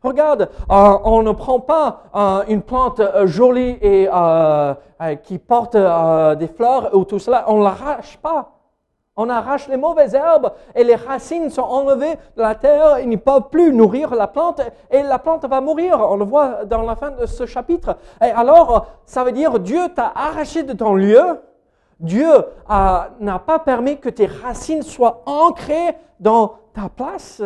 Regarde, 0.03 0.49
euh, 0.71 0.99
on 1.05 1.23
ne 1.23 1.33
prend 1.33 1.61
pas 1.61 2.03
euh, 2.15 2.43
une 2.49 2.63
plante 2.63 3.01
euh, 3.01 3.27
jolie 3.27 3.79
et 3.81 4.09
qui 5.25 5.39
porte 5.39 5.77
des 5.77 6.47
fleurs 6.47 6.95
ou 6.95 7.05
tout 7.05 7.19
cela, 7.19 7.45
on 7.49 7.61
l'arrache 7.61 8.17
pas. 8.19 8.53
On 9.17 9.29
arrache 9.29 9.69
les 9.69 9.77
mauvaises 9.77 10.15
herbes 10.15 10.53
et 10.75 10.85
les 10.85 10.95
racines 10.95 11.51
sont 11.51 11.63
enlevées 11.63 12.15
de 12.37 12.41
la 12.41 12.55
terre, 12.55 13.01
ils 13.01 13.09
ne 13.09 13.17
peuvent 13.17 13.51
plus 13.51 13.73
nourrir 13.75 14.15
la 14.15 14.27
plante 14.27 14.61
et 14.91 15.03
la 15.03 15.19
plante 15.19 15.45
va 15.45 15.61
mourir. 15.61 15.99
On 16.01 16.17
le 16.17 16.25
voit 16.25 16.65
dans 16.65 16.83
la 16.83 16.97
fin 16.97 17.11
de 17.11 17.27
ce 17.27 17.45
chapitre. 17.45 17.99
Et 18.23 18.31
alors, 18.31 18.87
ça 19.05 19.23
veut 19.25 19.33
dire 19.33 19.59
Dieu 19.59 19.89
t'a 19.95 20.13
arraché 20.15 20.63
de 20.63 20.73
ton 20.73 20.95
lieu. 20.95 21.41
Dieu 22.01 22.31
n'a 22.69 23.39
pas 23.45 23.59
permis 23.59 23.99
que 23.99 24.09
tes 24.09 24.27
racines 24.27 24.83
soient 24.83 25.23
ancrées 25.27 25.97
dans 26.19 26.55
ta 26.73 26.89
place. 26.89 27.43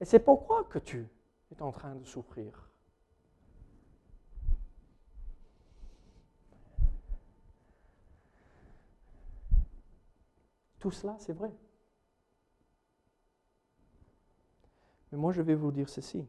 Et 0.00 0.04
c'est 0.04 0.20
pourquoi 0.20 0.62
que 0.70 0.78
tu 0.78 1.06
en 1.60 1.72
train 1.72 1.94
de 1.94 2.04
souffrir. 2.04 2.70
Tout 10.78 10.90
cela, 10.90 11.16
c'est 11.18 11.34
vrai. 11.34 11.52
Mais 15.12 15.18
moi, 15.18 15.32
je 15.32 15.42
vais 15.42 15.54
vous 15.54 15.72
dire 15.72 15.88
ceci. 15.88 16.26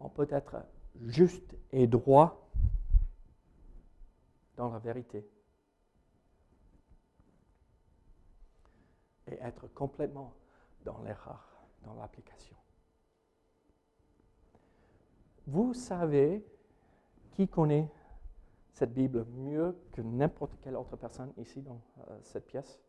On 0.00 0.08
peut 0.08 0.28
être 0.30 0.64
juste 1.02 1.56
et 1.72 1.86
droit 1.86 2.50
dans 4.56 4.70
la 4.70 4.78
vérité 4.78 5.26
et 9.30 9.34
être 9.40 9.68
complètement 9.68 10.34
dans 10.84 11.00
l'erreur, 11.02 11.66
dans 11.82 11.94
l'application. 11.94 12.56
Vous 15.46 15.74
savez 15.74 16.44
qui 17.32 17.48
connaît 17.48 17.90
cette 18.72 18.92
Bible 18.92 19.24
mieux 19.36 19.76
que 19.92 20.02
n'importe 20.02 20.58
quelle 20.60 20.76
autre 20.76 20.96
personne 20.96 21.32
ici 21.36 21.62
dans 21.62 21.80
euh, 22.08 22.18
cette 22.22 22.46
pièce? 22.46 22.80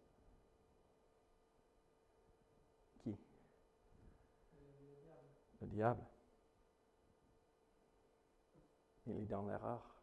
Qui? 3.00 3.16
Le 5.62 5.68
diable. 5.68 6.04
Il 9.08 9.18
est 9.18 9.26
dans 9.26 9.46
l'erreur. 9.46 9.96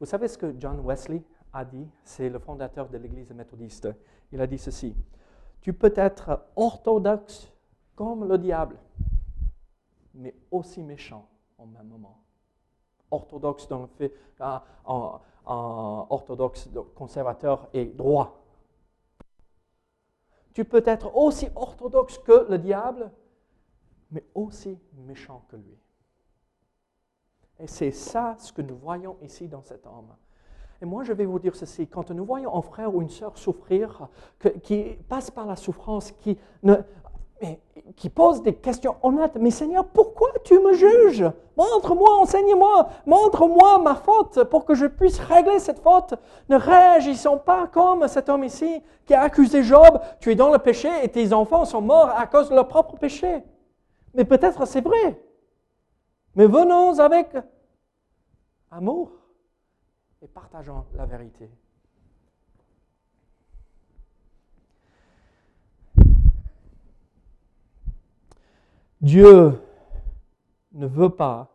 Vous 0.00 0.06
savez 0.06 0.26
ce 0.26 0.36
que 0.36 0.54
John 0.58 0.80
Wesley 0.80 1.22
a 1.52 1.64
dit? 1.64 1.88
C'est 2.02 2.28
le 2.28 2.40
fondateur 2.40 2.88
de 2.88 2.98
l'Église 2.98 3.30
méthodiste. 3.32 3.88
Il 4.32 4.40
a 4.40 4.46
dit 4.46 4.58
ceci 4.58 4.96
Tu 5.62 5.72
peux 5.72 5.92
être 5.96 6.44
orthodoxe 6.56 7.50
comme 7.96 8.28
le 8.28 8.36
diable, 8.36 8.76
mais 10.14 10.34
aussi 10.50 10.82
méchant 10.82 11.26
en 11.58 11.66
même 11.66 11.88
moment 11.88 12.22
orthodoxe 13.12 13.68
dans 13.68 13.82
le 13.82 13.86
fait, 13.86 14.12
en, 14.84 15.20
orthodoxe 15.44 16.68
conservateur 16.94 17.68
et 17.72 17.84
droit. 17.84 18.42
Tu 20.54 20.64
peux 20.64 20.82
être 20.86 21.14
aussi 21.16 21.48
orthodoxe 21.54 22.18
que 22.18 22.46
le 22.50 22.58
diable, 22.58 23.10
mais 24.10 24.24
aussi 24.34 24.78
méchant 24.94 25.44
que 25.48 25.56
lui. 25.56 25.78
Et 27.58 27.66
c'est 27.66 27.92
ça 27.92 28.36
ce 28.38 28.52
que 28.52 28.62
nous 28.62 28.76
voyons 28.76 29.16
ici 29.22 29.48
dans 29.48 29.62
cet 29.62 29.86
homme. 29.86 30.14
Et 30.82 30.84
moi, 30.84 31.04
je 31.04 31.12
vais 31.12 31.26
vous 31.26 31.38
dire 31.38 31.54
ceci. 31.54 31.86
Quand 31.86 32.10
nous 32.10 32.24
voyons 32.24 32.54
un 32.56 32.62
frère 32.62 32.92
ou 32.92 33.00
une 33.00 33.08
sœur 33.08 33.38
souffrir, 33.38 34.08
qui 34.64 34.82
passe 35.08 35.30
par 35.30 35.46
la 35.46 35.54
souffrance, 35.54 36.10
qui 36.10 36.36
qui 37.96 38.08
pose 38.08 38.42
des 38.42 38.54
questions 38.54 38.96
honnêtes. 39.02 39.36
Mais 39.36 39.50
Seigneur, 39.50 39.84
pourquoi 39.84 40.30
tu 40.44 40.58
me 40.58 40.72
juges? 40.72 41.24
Montre-moi, 41.56 42.08
enseigne-moi, 42.20 42.88
montre-moi 43.04 43.78
ma 43.78 43.94
faute 43.94 44.44
pour 44.44 44.64
que 44.64 44.74
je 44.74 44.86
puisse 44.86 45.18
régler 45.18 45.58
cette 45.58 45.80
faute. 45.80 46.14
Ne 46.48 46.56
réagissons 46.56 47.38
pas 47.38 47.66
comme 47.66 48.06
cet 48.08 48.28
homme 48.28 48.44
ici 48.44 48.82
qui 49.06 49.14
a 49.14 49.22
accusé 49.22 49.62
Job. 49.62 50.00
Tu 50.20 50.30
es 50.30 50.34
dans 50.34 50.50
le 50.50 50.58
péché 50.58 50.88
et 51.02 51.08
tes 51.08 51.32
enfants 51.32 51.64
sont 51.64 51.80
morts 51.80 52.10
à 52.16 52.26
cause 52.26 52.48
de 52.48 52.54
leur 52.54 52.68
propre 52.68 52.96
péché. 52.96 53.42
Mais 54.14 54.24
peut-être 54.24 54.64
c'est 54.66 54.80
vrai. 54.80 55.20
Mais 56.36 56.46
venons 56.46 56.98
avec 57.00 57.36
amour 58.70 59.21
et 60.22 60.28
partageons 60.28 60.84
la 60.94 61.04
vérité. 61.04 61.50
Dieu 69.00 69.60
ne 70.72 70.86
veut 70.86 71.10
pas 71.10 71.52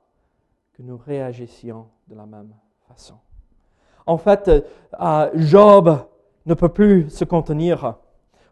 que 0.74 0.82
nous 0.82 0.98
réagissions 0.98 1.88
de 2.08 2.16
la 2.16 2.26
même 2.26 2.54
façon. 2.90 3.18
En 4.06 4.18
fait, 4.18 4.50
euh, 5.00 5.32
Job 5.36 6.06
ne 6.46 6.54
peut 6.54 6.70
plus 6.70 7.10
se 7.10 7.24
contenir. 7.24 7.96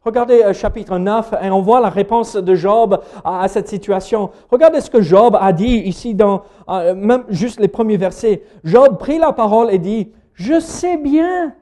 Regardez 0.06 0.44
euh, 0.44 0.54
chapitre 0.54 1.00
9 1.00 1.34
et 1.42 1.50
on 1.50 1.62
voit 1.62 1.82
la 1.82 1.90
réponse 1.90 2.36
de 2.36 2.54
Job 2.54 3.02
à, 3.24 3.48
cette 3.48 3.68
situation. 3.68 4.30
Regardez 4.52 4.80
ce 4.80 4.92
que 4.92 5.02
Job 5.02 5.36
a 5.40 5.52
dit 5.52 5.78
ici 5.78 6.14
dans 6.14 6.44
euh, 6.70 6.94
même 6.94 7.24
juste 7.30 7.60
les 7.60 7.68
premiers 7.68 7.98
versets. 7.98 8.44
Job 8.64 9.00
prit 9.00 9.18
la 9.18 9.34
parole 9.34 9.74
et 9.74 9.80
dit, 9.80 10.12
je 10.36 10.60
sais 10.60 10.98
bien 10.98 11.56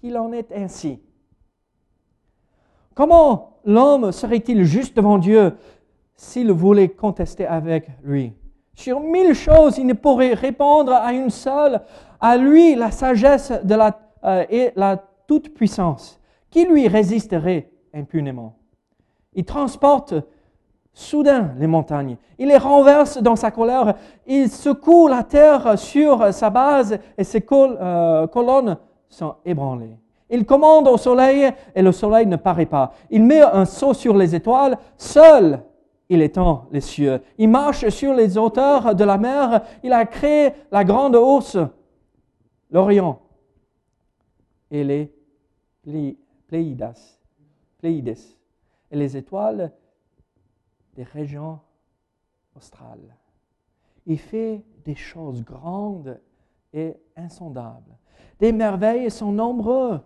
qu'il 0.00 0.18
en 0.18 0.32
est 0.32 0.50
ainsi. 0.52 0.98
Comment 2.92 3.60
l'homme 3.64 4.10
serait-il 4.10 4.64
juste 4.64 4.96
devant 4.96 5.18
Dieu 5.18 5.52
s'il 6.16 6.50
voulait 6.50 6.88
contester 6.88 7.46
avec 7.46 7.86
lui? 8.02 8.32
Sur 8.74 8.98
mille 8.98 9.32
choses, 9.32 9.78
il 9.78 9.86
ne 9.86 9.92
pourrait 9.92 10.34
répondre 10.34 10.92
à 10.92 11.12
une 11.12 11.30
seule. 11.30 11.80
À 12.20 12.36
lui, 12.36 12.74
la 12.74 12.90
sagesse 12.90 13.52
de 13.62 13.76
la, 13.76 13.96
euh, 14.24 14.44
et 14.50 14.72
la 14.74 15.04
toute-puissance. 15.28 16.20
Qui 16.50 16.64
lui 16.64 16.88
résisterait 16.88 17.70
impunément 17.96 18.56
Il 19.34 19.44
transporte 19.44 20.14
soudain 20.92 21.54
les 21.58 21.66
montagnes. 21.66 22.16
Il 22.38 22.48
les 22.48 22.56
renverse 22.56 23.18
dans 23.18 23.36
sa 23.36 23.50
colère. 23.50 23.94
Il 24.26 24.48
secoue 24.48 25.08
la 25.08 25.22
terre 25.22 25.78
sur 25.78 26.32
sa 26.32 26.50
base 26.50 26.98
et 27.18 27.24
ses 27.24 27.44
euh, 27.50 28.26
colonnes 28.28 28.76
sont 29.08 29.34
ébranlées. 29.44 29.96
Il 30.30 30.44
commande 30.44 30.88
au 30.88 30.96
soleil 30.96 31.52
et 31.74 31.82
le 31.82 31.92
soleil 31.92 32.26
ne 32.26 32.36
paraît 32.36 32.66
pas. 32.66 32.92
Il 33.10 33.22
met 33.24 33.42
un 33.42 33.64
saut 33.64 33.94
sur 33.94 34.16
les 34.16 34.34
étoiles. 34.34 34.78
Seul 34.96 35.62
il 36.08 36.22
étend 36.22 36.66
les 36.70 36.80
cieux. 36.80 37.20
Il 37.38 37.48
marche 37.48 37.88
sur 37.88 38.14
les 38.14 38.38
hauteurs 38.38 38.94
de 38.94 39.04
la 39.04 39.18
mer. 39.18 39.62
Il 39.82 39.92
a 39.92 40.06
créé 40.06 40.52
la 40.70 40.84
grande 40.84 41.16
hausse, 41.16 41.58
l'Orient 42.70 43.20
et 44.70 44.84
les 44.84 45.12
Pléides, 46.48 46.92
Et 47.86 48.96
les 48.96 49.16
étoiles 49.16 49.72
des 50.94 51.04
régions 51.04 51.60
australes. 52.54 53.16
Il 54.06 54.18
fait 54.18 54.64
des 54.84 54.94
choses 54.94 55.44
grandes 55.44 56.20
et 56.72 56.96
insondables. 57.16 57.96
Des 58.40 58.52
merveilles 58.52 59.10
sont 59.10 59.32
nombreux, 59.32 60.00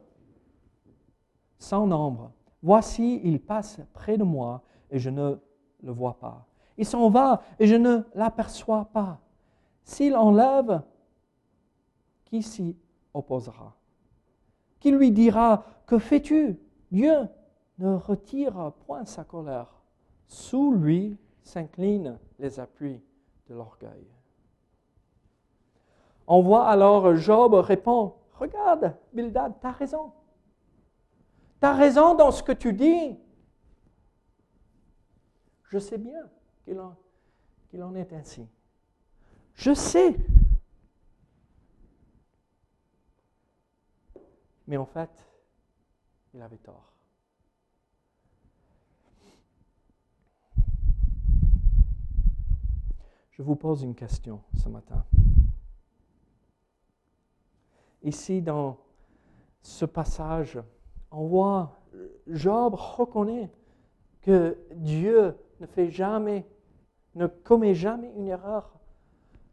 sans 1.58 1.86
nombre. 1.86 2.32
Voici, 2.62 3.20
il 3.24 3.40
passe 3.40 3.80
près 3.94 4.18
de 4.18 4.24
moi 4.24 4.62
et 4.90 4.98
je 4.98 5.10
ne 5.10 5.38
le 5.82 5.92
voit 5.92 6.18
pas. 6.18 6.46
Il 6.76 6.84
s'en 6.84 7.08
va 7.08 7.42
et 7.58 7.66
je 7.66 7.76
ne 7.76 8.02
l'aperçois 8.14 8.86
pas. 8.92 9.20
S'il 9.84 10.16
enlève, 10.16 10.82
qui 12.24 12.42
s'y 12.42 12.76
opposera? 13.14 13.74
Qui 14.78 14.90
lui 14.90 15.10
dira 15.10 15.64
Que 15.86 15.98
fais-tu 15.98 16.58
Dieu? 16.90 17.28
Ne 17.80 17.94
retire 17.94 18.72
point 18.86 19.04
sa 19.04 19.24
colère. 19.24 19.82
Sous 20.26 20.72
lui 20.72 21.18
s'inclinent 21.42 22.18
les 22.38 22.60
appuis 22.60 23.02
de 23.48 23.54
l'orgueil. 23.54 24.06
On 26.26 26.42
voit 26.42 26.68
alors 26.68 27.16
Job 27.16 27.54
répond 27.54 28.14
Regarde, 28.34 28.96
Bildad, 29.12 29.52
tu 29.60 29.66
as 29.66 29.72
raison. 29.72 30.12
Tu 31.60 31.66
as 31.66 31.74
raison 31.74 32.14
dans 32.14 32.30
ce 32.30 32.42
que 32.42 32.52
tu 32.52 32.72
dis. 32.72 33.18
Je 35.68 35.78
sais 35.78 35.98
bien 35.98 36.30
qu'il 36.64 36.80
en, 36.80 36.96
en 37.80 37.94
est 37.94 38.12
ainsi. 38.14 38.48
Je 39.54 39.74
sais. 39.74 40.16
Mais 44.66 44.78
en 44.78 44.86
fait, 44.86 45.10
il 46.32 46.40
avait 46.40 46.56
tort. 46.56 46.99
Je 53.40 53.42
vous 53.42 53.56
pose 53.56 53.82
une 53.84 53.94
question 53.94 54.42
ce 54.54 54.68
matin. 54.68 55.02
Ici, 58.02 58.42
dans 58.42 58.76
ce 59.62 59.86
passage, 59.86 60.58
on 61.10 61.26
voit 61.26 61.80
Job 62.26 62.74
reconnaît 62.74 63.50
que 64.20 64.58
Dieu 64.74 65.34
ne 65.58 65.64
fait 65.64 65.88
jamais, 65.90 66.46
ne 67.14 67.28
commet 67.28 67.74
jamais 67.74 68.12
une 68.14 68.28
erreur, 68.28 68.78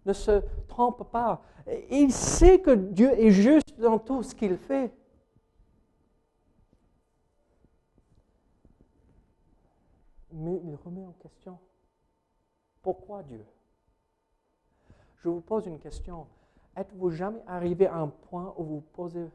ne 0.05 0.11
se 0.11 0.43
trompe 0.67 1.09
pas. 1.09 1.41
Il 1.89 2.11
sait 2.11 2.59
que 2.59 2.71
Dieu 2.71 3.17
est 3.17 3.31
juste 3.31 3.79
dans 3.79 3.99
tout 3.99 4.21
ce 4.21 4.35
qu'il 4.35 4.57
fait. 4.57 4.91
Mais 10.33 10.59
il 10.65 10.75
remet 10.75 11.05
en 11.05 11.13
question. 11.13 11.57
Pourquoi 12.81 13.23
Dieu? 13.23 13.45
Je 15.17 15.29
vous 15.29 15.41
pose 15.41 15.65
une 15.65 15.79
question. 15.79 16.27
Êtes-vous 16.75 17.09
jamais 17.09 17.41
arrivé 17.47 17.87
à 17.87 17.97
un 17.97 18.07
point 18.07 18.53
où 18.57 18.63
vous 18.63 18.83
posez, 18.93 19.27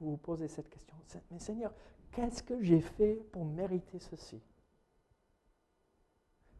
vous, 0.00 0.16
posez 0.16 0.48
cette 0.48 0.68
question? 0.68 0.96
Mais 1.30 1.38
Seigneur, 1.38 1.72
qu'est-ce 2.12 2.42
que 2.42 2.62
j'ai 2.62 2.80
fait 2.80 3.14
pour 3.32 3.44
mériter 3.44 3.98
ceci? 3.98 4.40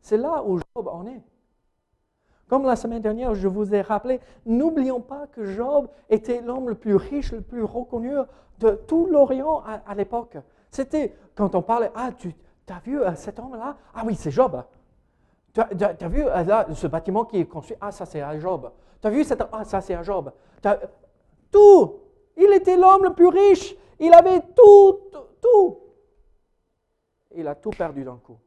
C'est 0.01 0.17
là 0.17 0.43
où 0.45 0.59
Job 0.59 0.89
en 0.89 1.07
est. 1.07 1.23
Comme 2.49 2.65
la 2.65 2.77
semaine 2.77 3.03
dernière, 3.03 3.35
je 3.35 3.49
vous 3.49 3.75
ai 3.75 3.81
rappelé, 3.81 4.21
n'oublions 4.45 5.01
pas 5.01 5.27
que 5.27 5.45
Job 5.47 5.89
était 6.09 6.41
l'homme 6.41 6.69
le 6.69 6.77
plus 6.77 6.95
riche, 6.95 7.33
le 7.33 7.41
plus 7.41 7.65
reconnu 7.65 8.15
de 8.61 8.71
tout 8.71 9.07
l'Orient 9.07 9.63
à, 9.65 9.95
l'époque. 9.95 10.39
C'était, 10.71 11.17
quand 11.35 11.55
on 11.55 11.63
parlait, 11.63 11.91
ah, 11.95 12.13
tu 12.13 12.35
as 12.69 12.79
vu 12.81 13.01
euh, 13.01 13.15
cet 13.17 13.39
homme-là? 13.41 13.77
Ah 13.95 14.03
oui, 14.05 14.15
c'est 14.15 14.31
Job. 14.31 14.63
Tu 15.57 15.63
as, 15.85 16.09
vu 16.09 16.23
euh, 16.27 16.75
ce 16.75 16.87
bâtiment 16.87 17.25
qui 17.25 17.39
est 17.39 17.47
construit 17.47 17.79
Ah, 17.81 17.91
ça 17.91 18.05
c'est 18.05 18.21
à 18.21 18.39
Job. 18.39 18.71
Tu 19.01 19.07
as 19.07 19.11
vu 19.11 19.25
cet 19.25 19.43
Ah, 19.51 19.65
ça 19.65 19.81
c'est 19.81 19.95
à 19.95 20.03
Job. 20.03 20.31
Tout. 21.51 21.95
Il 22.37 22.53
était 22.53 22.77
l'homme 22.77 23.05
le 23.05 23.15
plus 23.15 23.29
riche. 23.29 23.75
Il 23.99 24.13
avait 24.13 24.43
tout, 24.55 24.99
tout. 25.41 25.79
Il 27.35 27.49
a 27.49 27.55
tout 27.55 27.71
perdu 27.71 28.05
d'un 28.05 28.19
coup. 28.19 28.39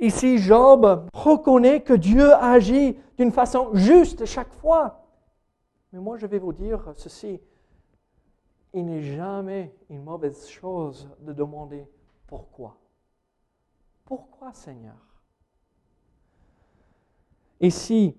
Ici, 0.00 0.38
Job 0.38 1.06
reconnaît 1.14 1.82
que 1.82 1.92
Dieu 1.92 2.34
agit 2.34 2.98
d'une 3.16 3.30
façon 3.30 3.70
juste 3.72 4.24
chaque 4.24 4.52
fois. 4.54 5.06
Mais 5.92 6.00
moi, 6.00 6.16
je 6.16 6.26
vais 6.26 6.40
vous 6.40 6.52
dire 6.52 6.92
ceci. 6.96 7.40
Il 8.74 8.84
n'est 8.86 9.02
jamais 9.02 9.72
une 9.88 10.02
mauvaise 10.02 10.48
chose 10.48 11.08
de 11.20 11.32
demander 11.32 11.88
pourquoi. 12.26 12.81
Pourquoi, 14.04 14.52
Seigneur? 14.52 14.96
Ici, 17.60 18.16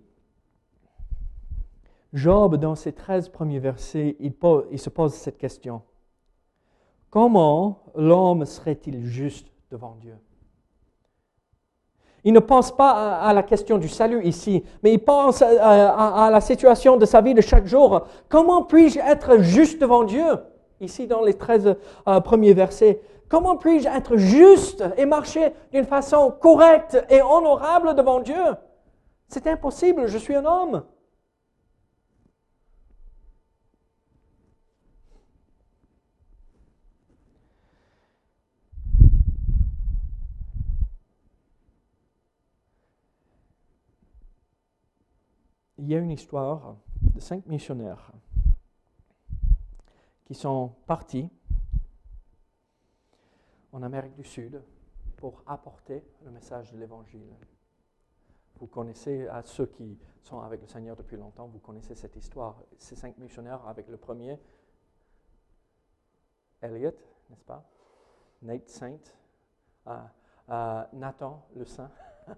Job, 2.14 2.58
dans 2.58 2.76
ses 2.76 2.94
13 2.94 3.30
premiers 3.30 3.60
versets, 3.60 4.16
il, 4.20 4.34
se 4.80 4.90
pose 4.90 5.14
cette 5.14 5.38
question. 5.38 5.82
Comment 7.10 7.80
l'homme 7.96 8.46
serait-il 8.46 9.04
juste 9.04 9.48
devant 9.72 9.96
Dieu? 10.00 10.16
Il 12.24 12.32
ne 12.32 12.40
pense 12.40 12.74
pas 12.74 13.20
à, 13.20 13.34
la 13.34 13.44
question 13.44 13.78
du 13.78 13.90
salut 13.90 14.24
ici, 14.24 14.64
mais 14.82 14.94
il 14.94 15.00
pense 15.00 15.42
à, 15.42 16.30
la 16.32 16.40
situation 16.40 16.96
de 16.96 17.06
sa 17.06 17.20
vie 17.20 17.34
de 17.34 17.42
chaque 17.42 17.66
jour. 17.66 18.08
Comment 18.30 18.64
puis-je 18.64 19.00
être 19.00 19.40
juste 19.40 19.82
devant 19.82 20.04
Dieu? 20.04 20.38
Ici, 20.80 21.08
dans 21.08 21.22
les 21.22 21.34
13 21.34 21.76
euh, 22.08 22.20
premiers 22.22 22.54
versets. 22.54 23.02
Comment 23.34 23.58
puis-je 23.58 23.88
être 23.88 24.16
juste 24.16 24.84
et 24.96 25.08
marcher 25.08 25.54
d'une 25.72 25.86
façon 25.86 26.30
correcte 26.30 27.04
et 27.10 27.20
honorable 27.24 27.96
devant 27.96 28.20
Dieu? 28.20 28.44
C'est 29.28 29.48
impossible, 29.48 30.06
je 30.06 30.20
suis 30.20 30.36
un 30.36 30.46
homme. 30.46 30.84
il 45.80 45.90
y 45.90 45.96
a 45.96 45.98
une 45.98 46.12
histoire 46.12 46.78
de 47.16 47.20
cinq 47.20 47.48
missionnaires 47.48 48.12
qui 50.26 50.36
sont 50.36 50.76
partis 50.86 51.30
en 53.74 53.82
Amérique 53.82 54.16
du 54.16 54.24
Sud 54.24 54.62
pour 55.18 55.44
apporter 55.48 56.04
le 56.24 56.32
message 56.32 56.72
de 56.72 56.78
l'Évangile. 56.78 57.36
Vous 58.60 58.68
connaissez, 58.68 59.28
à 59.28 59.42
ceux 59.44 59.66
qui 59.66 59.98
sont 60.22 60.40
avec 60.40 60.62
le 60.62 60.68
Seigneur 60.68 60.96
depuis 60.96 61.18
longtemps, 61.18 61.48
vous 61.48 61.60
connaissez 61.60 61.96
cette 61.96 62.16
histoire. 62.16 62.62
Ces 62.78 62.96
cinq 62.96 63.18
missionnaires, 63.18 63.68
avec 63.68 63.90
le 63.90 63.98
premier, 63.98 64.40
Elliot, 66.62 66.94
n'est-ce 67.30 67.44
pas? 67.44 67.68
Nate 68.44 68.70
Saint, 68.70 69.00
euh, 69.88 70.00
euh, 70.50 70.84
Nathan 70.94 71.46
le 71.56 71.66
Saint, 71.66 71.92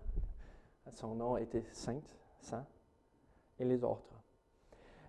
son 0.93 1.15
nom 1.15 1.37
était 1.37 1.65
Saint, 1.73 2.01
Saint 2.39 2.65
et 3.59 3.65
les 3.65 3.83
autres. 3.83 4.21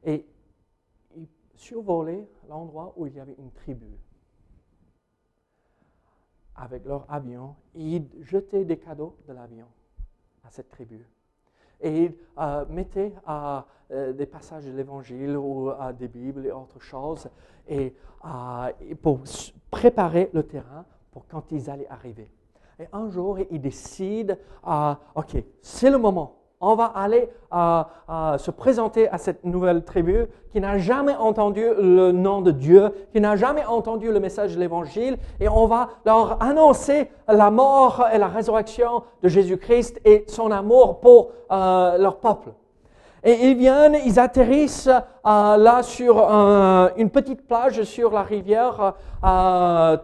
Et 0.03 0.27
ils 1.15 1.29
survolaient 1.55 2.29
l'endroit 2.49 2.93
où 2.97 3.07
il 3.07 3.15
y 3.15 3.21
avait 3.21 3.37
une 3.39 3.53
tribu 3.53 3.97
avec 6.57 6.85
leur 6.85 7.05
avion 7.09 7.55
ils 7.75 8.09
jetaient 8.23 8.64
des 8.64 8.79
cadeaux 8.79 9.16
de 9.29 9.33
l'avion 9.33 9.66
à 10.45 10.51
cette 10.51 10.71
tribu. 10.71 11.07
Et 11.81 12.05
ils 12.05 12.14
euh, 12.38 12.64
mettaient 12.71 13.12
euh, 13.29 14.12
des 14.12 14.27
passages 14.27 14.64
de 14.64 14.73
l'Évangile 14.73 15.37
ou 15.37 15.71
à 15.71 15.92
des 15.92 16.09
Bibles 16.09 16.47
et 16.47 16.53
autres 16.53 16.81
choses 16.81 17.29
et, 17.69 17.95
euh, 18.25 18.95
pour 19.03 19.21
préparer 19.71 20.31
le 20.33 20.42
terrain 20.42 20.85
pour 21.11 21.27
quand 21.27 21.53
ils 21.53 21.69
allaient 21.69 21.88
arriver. 21.88 22.29
Et 22.79 22.87
un 22.92 23.09
jour, 23.09 23.38
ils 23.51 23.61
décident, 23.61 24.35
OK, 25.14 25.37
c'est 25.62 25.90
le 25.90 25.97
moment 25.97 26.37
on 26.61 26.75
va 26.75 26.87
aller 26.87 27.29
euh, 27.53 27.83
euh, 28.09 28.38
se 28.38 28.51
présenter 28.51 29.09
à 29.09 29.19
cette 29.19 29.45
nouvelle 29.45 29.85
tribu 29.85 30.27
qui 30.51 30.61
n'a 30.61 30.79
jamais 30.79 31.14
entendu 31.14 31.64
le 31.79 32.12
nom 32.12 32.40
de 32.40 32.51
Dieu, 32.51 32.92
qui 33.12 33.21
n'a 33.21 33.37
jamais 33.37 33.64
entendu 33.64 34.11
le 34.11 34.21
message 34.21 34.55
de 34.55 34.61
l'Évangile, 34.61 35.19
et 35.38 35.49
on 35.49 35.66
va 35.66 35.90
leur 36.05 36.42
annoncer 36.42 37.11
la 37.29 37.51
mort 37.51 38.07
et 38.12 38.19
la 38.19 38.29
résurrection 38.29 39.03
de 39.23 39.29
Jésus-Christ 39.29 40.01
et 40.05 40.25
son 40.29 40.51
amour 40.51 41.01
pour 41.01 41.31
euh, 41.51 41.99
leur 41.99 42.19
peuple. 42.19 42.53
Et 43.23 43.49
ils 43.49 43.57
viennent, 43.57 43.97
ils 44.07 44.21
atterrissent 44.21 44.88
là 45.25 45.83
sur 45.83 46.16
une 46.97 47.11
petite 47.11 47.45
plage 47.45 47.83
sur 47.83 48.12
la 48.12 48.23
rivière 48.23 48.95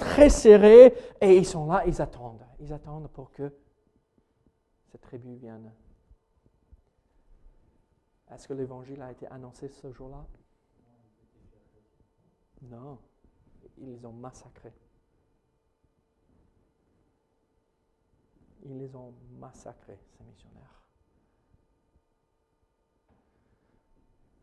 très 0.00 0.28
serrée, 0.28 0.92
et 1.20 1.36
ils 1.36 1.46
sont 1.46 1.66
là, 1.66 1.82
ils 1.86 2.02
attendent. 2.02 2.44
Ils 2.58 2.72
attendent 2.72 3.06
pour 3.12 3.30
que 3.30 3.52
cette 4.90 5.02
tribu 5.02 5.36
vienne 5.36 5.70
est-ce 8.34 8.48
que 8.48 8.54
l'évangile 8.54 9.02
a 9.02 9.12
été 9.12 9.26
annoncé 9.28 9.68
ce 9.68 9.92
jour-là? 9.92 10.26
Non. 12.62 12.98
Ils 13.78 13.86
les 13.86 14.04
ont 14.06 14.12
massacrés. 14.12 14.74
Ils 18.64 18.78
les 18.78 18.94
ont 18.94 19.12
massacrés, 19.38 19.98
ces 20.16 20.24
missionnaires. 20.24 20.82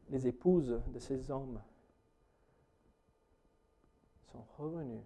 Les 0.10 0.28
épouses 0.28 0.82
de 0.88 1.00
ces 1.00 1.32
hommes 1.32 1.62
sont 4.32 4.44
revenues. 4.58 5.06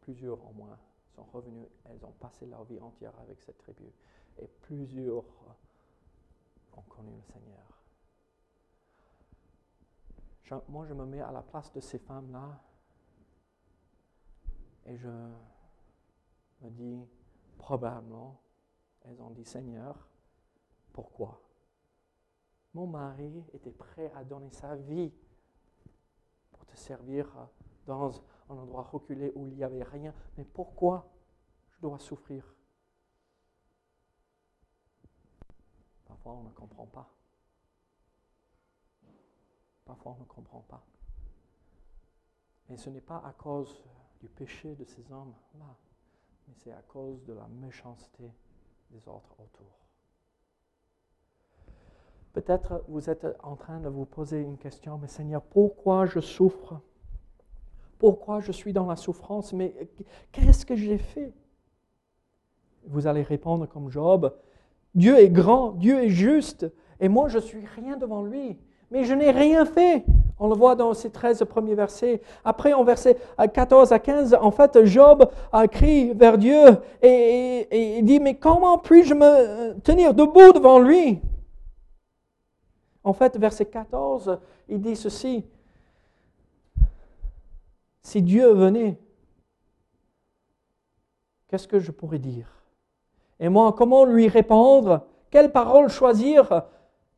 Plusieurs 0.00 0.44
au 0.44 0.52
moins 0.52 0.78
sont 1.14 1.24
revenus. 1.24 1.68
Elles 1.86 2.04
ont 2.04 2.12
passé 2.12 2.44
leur 2.46 2.64
vie 2.64 2.80
entière 2.80 3.18
avec 3.20 3.40
cette 3.40 3.58
tribu. 3.58 3.90
Et 4.38 4.48
plusieurs 4.62 5.24
ont 6.76 6.82
connu 6.82 7.14
le 7.14 7.22
Seigneur. 7.22 7.64
moi, 10.68 10.86
je 10.86 10.94
me 10.94 11.04
mets 11.04 11.20
à 11.20 11.32
la 11.32 11.42
place 11.42 11.72
de 11.72 11.80
ces 11.80 11.98
femmes-là 11.98 12.60
et 14.86 14.96
je 14.96 15.08
me 15.08 16.70
dis, 16.70 17.08
probablement, 17.58 18.40
elles 19.02 19.20
ont 19.20 19.30
dit, 19.30 19.44
Seigneur, 19.44 20.08
pourquoi? 20.92 21.40
Mon 22.74 22.86
mari 22.86 23.44
était 23.52 23.72
prêt 23.72 24.12
à 24.14 24.24
donner 24.24 24.50
sa 24.50 24.76
vie 24.76 25.12
pour 26.52 26.66
te 26.66 26.76
servir 26.76 27.48
dans 27.86 28.12
un 28.48 28.56
endroit 28.56 28.82
reculé 28.82 29.32
où 29.34 29.46
il 29.46 29.54
n'y 29.54 29.64
avait 29.64 29.82
rien, 29.82 30.14
mais 30.36 30.44
pourquoi? 30.44 31.10
Je 31.70 31.80
dois 31.80 31.98
souffrir 31.98 32.54
Parfois, 36.24 36.40
on 36.40 36.48
ne 36.48 36.54
comprend 36.54 36.86
pas. 36.86 37.10
Parfois, 39.84 40.16
on 40.16 40.20
ne 40.22 40.26
comprend 40.26 40.64
pas. 40.66 40.82
Mais 42.68 42.78
ce 42.78 42.88
n'est 42.88 43.02
pas 43.02 43.22
à 43.26 43.32
cause 43.32 43.84
du 44.20 44.28
péché 44.28 44.74
de 44.74 44.84
ces 44.84 45.12
hommes-là, 45.12 45.76
mais 46.48 46.54
c'est 46.54 46.72
à 46.72 46.80
cause 46.88 47.22
de 47.24 47.34
la 47.34 47.46
méchanceté 47.60 48.24
des 48.90 49.06
autres 49.06 49.34
autour. 49.38 49.66
Peut-être 52.32 52.82
vous 52.88 53.10
êtes 53.10 53.26
en 53.42 53.56
train 53.56 53.80
de 53.80 53.90
vous 53.90 54.06
poser 54.06 54.40
une 54.40 54.56
question, 54.56 54.96
mais 54.96 55.08
Seigneur, 55.08 55.42
pourquoi 55.42 56.06
je 56.06 56.20
souffre? 56.20 56.80
Pourquoi 57.98 58.40
je 58.40 58.50
suis 58.50 58.72
dans 58.72 58.86
la 58.86 58.96
souffrance? 58.96 59.52
Mais 59.52 59.90
qu'est-ce 60.32 60.64
que 60.64 60.74
j'ai 60.74 60.96
fait? 60.96 61.34
Vous 62.86 63.06
allez 63.06 63.22
répondre 63.22 63.66
comme 63.66 63.90
Job, 63.90 64.34
Dieu 64.94 65.18
est 65.18 65.30
grand, 65.30 65.72
Dieu 65.72 66.04
est 66.04 66.10
juste, 66.10 66.66
et 67.00 67.08
moi 67.08 67.28
je 67.28 67.38
suis 67.38 67.64
rien 67.76 67.96
devant 67.96 68.22
lui. 68.22 68.58
Mais 68.90 69.04
je 69.04 69.14
n'ai 69.14 69.30
rien 69.32 69.64
fait. 69.64 70.04
On 70.38 70.48
le 70.48 70.54
voit 70.54 70.76
dans 70.76 70.94
ces 70.94 71.10
13 71.10 71.44
premiers 71.48 71.74
versets. 71.74 72.20
Après, 72.44 72.72
en 72.72 72.84
versets 72.84 73.16
14 73.52 73.92
à 73.92 73.98
15, 73.98 74.36
en 74.40 74.50
fait, 74.50 74.84
Job 74.84 75.28
a 75.52 75.66
crié 75.68 76.12
vers 76.14 76.38
Dieu 76.38 76.78
et, 77.02 77.98
il 77.98 78.04
dit, 78.04 78.20
mais 78.20 78.36
comment 78.36 78.78
puis-je 78.78 79.14
me 79.14 79.80
tenir 79.80 80.14
debout 80.14 80.52
devant 80.52 80.78
lui? 80.78 81.20
En 83.02 83.12
fait, 83.12 83.36
verset 83.36 83.66
14, 83.66 84.38
il 84.68 84.80
dit 84.80 84.96
ceci. 84.96 85.44
Si 88.02 88.22
Dieu 88.22 88.52
venait, 88.52 88.98
qu'est-ce 91.48 91.66
que 91.66 91.80
je 91.80 91.90
pourrais 91.90 92.18
dire? 92.18 92.63
Et 93.44 93.50
moi, 93.50 93.74
comment 93.76 94.06
lui 94.06 94.26
répondre? 94.26 95.02
Quelle 95.30 95.52
parole 95.52 95.90
choisir? 95.90 96.62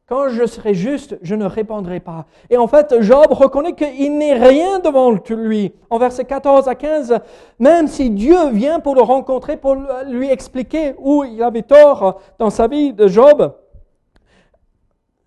Quand 0.08 0.28
je 0.28 0.44
serai 0.44 0.74
juste, 0.74 1.16
je 1.22 1.36
ne 1.36 1.44
répondrai 1.44 2.00
pas. 2.00 2.26
Et 2.50 2.56
en 2.56 2.66
fait, 2.66 3.00
Job 3.00 3.26
reconnaît 3.30 3.74
qu'il 3.76 4.18
n'est 4.18 4.34
rien 4.34 4.80
devant 4.80 5.12
lui. 5.12 5.72
En 5.88 5.98
versets 5.98 6.24
14 6.24 6.66
à 6.66 6.74
15, 6.74 7.20
même 7.60 7.86
si 7.86 8.10
Dieu 8.10 8.50
vient 8.50 8.80
pour 8.80 8.96
le 8.96 9.02
rencontrer, 9.02 9.56
pour 9.56 9.76
lui 10.08 10.28
expliquer 10.28 10.96
où 10.98 11.22
il 11.22 11.40
avait 11.44 11.62
tort 11.62 12.20
dans 12.40 12.50
sa 12.50 12.66
vie 12.66 12.92
de 12.92 13.06
Job, 13.06 13.54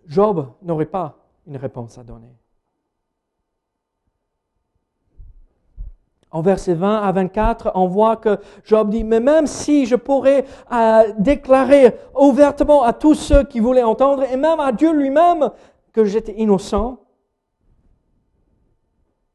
Job 0.06 0.48
n'aurait 0.62 0.86
pas 0.86 1.16
une 1.48 1.56
réponse 1.56 1.98
à 1.98 2.04
donner. 2.04 2.39
En 6.32 6.42
verset 6.42 6.76
20 6.76 7.02
à 7.02 7.12
24, 7.12 7.72
on 7.74 7.88
voit 7.88 8.16
que 8.16 8.38
Job 8.64 8.90
dit, 8.90 9.04
mais 9.04 9.20
même 9.20 9.48
si 9.48 9.88
je 9.88 9.96
pourrais 9.96 10.46
euh, 10.72 11.14
déclarer 11.18 11.96
ouvertement 12.16 12.84
à 12.84 12.94
tous 12.94 13.16
ceux 13.16 13.44
qui 13.44 13.60
voulaient 13.60 13.84
entendre, 13.84 14.24
et 14.24 14.38
même 14.38 14.60
à 14.60 14.72
Dieu 14.72 14.94
lui-même, 14.94 15.50
que 15.92 16.06
j'étais 16.06 16.34
innocent, 16.34 17.00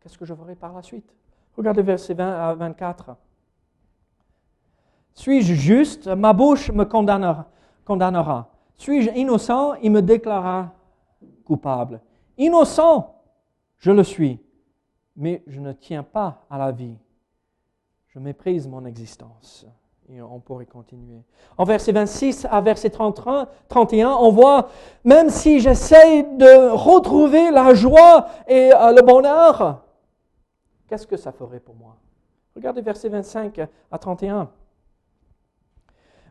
qu'est-ce 0.01 0.17
que 0.17 0.25
je 0.25 0.35
ferai 0.35 0.55
par 0.55 0.73
la 0.73 0.83
suite? 0.83 1.13
Regardez 1.57 1.83
verset 1.83 2.15
20 2.15 2.33
à 2.33 2.55
24. 2.55 3.17
Suis-je 5.15 5.55
juste? 5.55 6.07
Ma 6.07 6.33
bouche 6.33 6.71
me 6.71 6.85
condamnera. 6.85 7.47
condamnera. 7.85 8.51
Suis-je 8.77 9.11
innocent? 9.11 9.75
Il 9.83 9.93
me 9.93 10.03
déclarera 10.03 10.73
coupable. 11.45 12.01
Innocent, 12.39 13.15
je 13.79 13.91
le 13.91 14.03
suis 14.03 14.41
mais 15.17 15.43
je 15.47 15.61
ne 15.61 15.73
tiens 15.73 16.03
pas 16.03 16.45
à 16.51 16.59
la 16.59 16.73
vie. 16.73 16.97
Je 18.09 18.19
méprise 18.19 18.67
mon 18.69 18.85
existence. 18.85 19.67
Et 20.11 20.21
on 20.21 20.39
pourrait 20.39 20.67
continuer. 20.67 21.23
En 21.57 21.65
verset 21.65 21.93
26 21.93 22.47
à 22.51 22.61
verset 22.61 22.91
31, 22.91 23.49
31 23.69 24.11
on 24.21 24.31
voit, 24.31 24.69
même 25.03 25.31
si 25.31 25.61
j'essaie 25.61 26.23
de 26.23 26.71
retrouver 26.71 27.51
la 27.51 27.73
joie 27.73 28.27
et 28.47 28.71
euh, 28.75 28.93
le 28.93 29.01
bonheur, 29.01 29.83
qu'est-ce 30.89 31.07
que 31.07 31.17
ça 31.17 31.33
ferait 31.33 31.61
pour 31.61 31.75
moi? 31.75 31.97
Regardez 32.55 32.83
verset 32.83 33.09
25 33.09 33.61
à 33.91 33.99
31. 33.99 34.51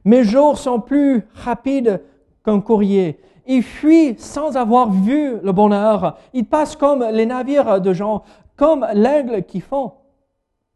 Mes 0.05 0.23
jours 0.23 0.57
sont 0.57 0.79
plus 0.79 1.27
rapides 1.33 2.01
qu'un 2.45 2.61
courrier. 2.61 3.19
Il 3.45 3.63
fuit 3.63 4.15
sans 4.19 4.55
avoir 4.55 4.89
vu 4.91 5.39
le 5.41 5.51
bonheur. 5.51 6.17
Il 6.33 6.45
passe 6.45 6.75
comme 6.75 7.03
les 7.11 7.25
navires 7.25 7.81
de 7.81 7.91
gens 7.91 8.23
comme 8.63 8.87
l'aigle 8.93 9.43
qui 9.43 9.59
fond 9.59 9.91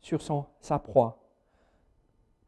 sur 0.02 0.22
sa 0.60 0.78
proie. 0.78 1.24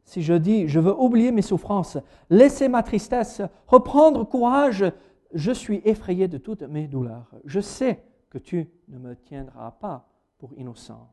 Si 0.04 0.20
je 0.20 0.34
dis, 0.34 0.68
je 0.68 0.78
veux 0.78 0.94
oublier 0.94 1.32
mes 1.32 1.40
souffrances, 1.40 1.96
laisser 2.28 2.68
ma 2.68 2.82
tristesse, 2.82 3.40
reprendre 3.66 4.28
courage, 4.28 4.84
je 5.32 5.50
suis 5.50 5.80
effrayé 5.86 6.28
de 6.28 6.36
toutes 6.36 6.60
mes 6.60 6.86
douleurs. 6.88 7.30
Je 7.46 7.60
sais 7.60 8.02
que 8.28 8.36
tu 8.36 8.68
ne 8.88 8.98
me 8.98 9.16
tiendras 9.16 9.70
pas 9.70 10.10
pour 10.36 10.52
innocent. 10.58 11.10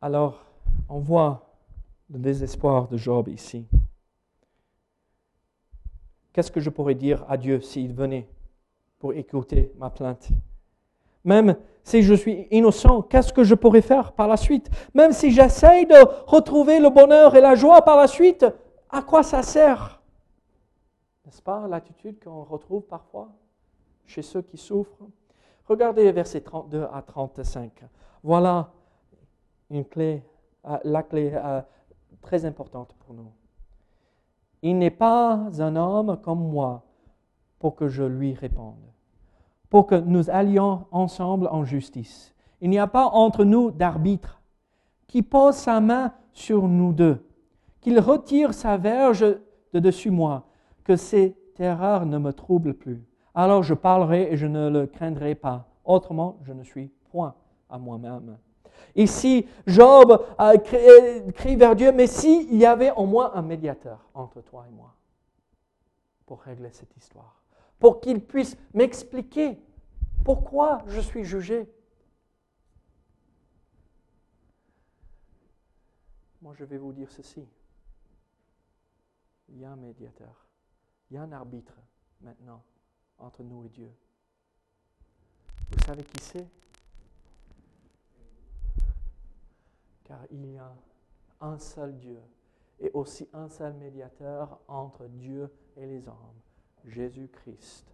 Alors, 0.00 0.46
on 0.88 1.00
voit 1.00 1.50
le 2.10 2.20
désespoir 2.20 2.86
de 2.86 2.96
Job 2.96 3.26
ici. 3.26 3.66
Qu'est-ce 6.34 6.50
que 6.50 6.58
je 6.58 6.68
pourrais 6.68 6.96
dire 6.96 7.24
à 7.28 7.36
Dieu 7.36 7.60
s'il 7.60 7.94
venait 7.94 8.28
pour 8.98 9.14
écouter 9.14 9.72
ma 9.78 9.88
plainte? 9.88 10.28
Même 11.22 11.56
si 11.84 12.02
je 12.02 12.12
suis 12.12 12.48
innocent, 12.50 13.02
qu'est-ce 13.02 13.32
que 13.32 13.44
je 13.44 13.54
pourrais 13.54 13.82
faire 13.82 14.12
par 14.12 14.26
la 14.26 14.36
suite? 14.36 14.68
Même 14.94 15.12
si 15.12 15.30
j'essaye 15.30 15.86
de 15.86 15.94
retrouver 16.26 16.80
le 16.80 16.90
bonheur 16.90 17.36
et 17.36 17.40
la 17.40 17.54
joie 17.54 17.82
par 17.82 17.96
la 17.96 18.08
suite, 18.08 18.44
à 18.90 19.00
quoi 19.02 19.22
ça 19.22 19.44
sert? 19.44 20.02
N'est-ce 21.24 21.40
pas 21.40 21.68
l'attitude 21.68 22.22
qu'on 22.22 22.42
retrouve 22.42 22.82
parfois 22.82 23.28
chez 24.04 24.22
ceux 24.22 24.42
qui 24.42 24.56
souffrent? 24.56 25.06
Regardez 25.66 26.10
versets 26.10 26.40
32 26.40 26.88
à 26.92 27.00
35. 27.00 27.84
Voilà 28.24 28.72
une 29.70 29.84
clé, 29.84 30.24
euh, 30.66 30.78
la 30.82 31.04
clé 31.04 31.30
euh, 31.32 31.62
très 32.20 32.44
importante 32.44 32.92
pour 32.98 33.14
nous. 33.14 33.30
Il 34.64 34.78
n'est 34.78 34.90
pas 34.90 35.50
un 35.58 35.76
homme 35.76 36.18
comme 36.22 36.48
moi 36.48 36.86
pour 37.58 37.76
que 37.76 37.86
je 37.86 38.02
lui 38.02 38.32
réponde, 38.32 38.80
pour 39.68 39.86
que 39.86 39.94
nous 39.94 40.30
allions 40.30 40.86
ensemble 40.90 41.48
en 41.48 41.64
justice. 41.64 42.34
Il 42.62 42.70
n'y 42.70 42.78
a 42.78 42.86
pas 42.86 43.04
entre 43.08 43.44
nous 43.44 43.70
d'arbitre 43.70 44.40
qui 45.06 45.20
pose 45.20 45.54
sa 45.54 45.82
main 45.82 46.14
sur 46.32 46.66
nous 46.66 46.94
deux, 46.94 47.28
qu'il 47.82 48.00
retire 48.00 48.54
sa 48.54 48.78
verge 48.78 49.26
de 49.74 49.78
dessus 49.78 50.10
moi, 50.10 50.46
que 50.82 50.96
ces 50.96 51.36
terreurs 51.56 52.06
ne 52.06 52.16
me 52.16 52.32
troublent 52.32 52.72
plus. 52.72 53.04
Alors 53.34 53.62
je 53.62 53.74
parlerai 53.74 54.32
et 54.32 54.38
je 54.38 54.46
ne 54.46 54.70
le 54.70 54.86
craindrai 54.86 55.34
pas. 55.34 55.68
Autrement, 55.84 56.38
je 56.42 56.54
ne 56.54 56.62
suis 56.62 56.90
point 57.10 57.34
à 57.68 57.76
moi-même. 57.76 58.38
Ici, 58.96 59.46
Job 59.66 60.24
a 60.38 60.56
crie 60.58 61.56
vers 61.56 61.74
Dieu, 61.76 61.92
mais 61.92 62.06
s'il 62.06 62.54
y 62.54 62.66
avait 62.66 62.92
au 62.92 63.06
moins 63.06 63.32
un 63.34 63.42
médiateur 63.42 64.08
entre 64.14 64.40
toi 64.40 64.64
et 64.68 64.72
moi 64.72 64.94
pour 66.26 66.40
régler 66.42 66.70
cette 66.70 66.96
histoire, 66.96 67.42
pour 67.78 68.00
qu'il 68.00 68.24
puisse 68.24 68.56
m'expliquer 68.72 69.58
pourquoi 70.24 70.78
je 70.86 71.00
suis 71.00 71.24
jugé. 71.24 71.68
Moi, 76.40 76.54
je 76.56 76.64
vais 76.64 76.78
vous 76.78 76.92
dire 76.92 77.10
ceci. 77.10 77.46
Il 79.50 79.58
y 79.58 79.64
a 79.64 79.70
un 79.70 79.76
médiateur, 79.76 80.46
il 81.10 81.14
y 81.14 81.16
a 81.18 81.22
un 81.22 81.32
arbitre 81.32 81.74
maintenant 82.20 82.62
entre 83.18 83.42
nous 83.42 83.64
et 83.64 83.68
Dieu. 83.68 83.90
Vous 85.70 85.84
savez 85.84 86.02
qui 86.02 86.22
c'est? 86.22 86.46
Car 90.04 90.18
il 90.30 90.52
y 90.52 90.58
a 90.58 90.72
un 91.40 91.58
seul 91.58 91.96
Dieu 91.96 92.20
et 92.80 92.90
aussi 92.92 93.28
un 93.32 93.48
seul 93.48 93.72
médiateur 93.74 94.58
entre 94.68 95.04
Dieu 95.06 95.50
et 95.76 95.86
les 95.86 96.06
hommes, 96.08 96.40
Jésus-Christ. 96.84 97.86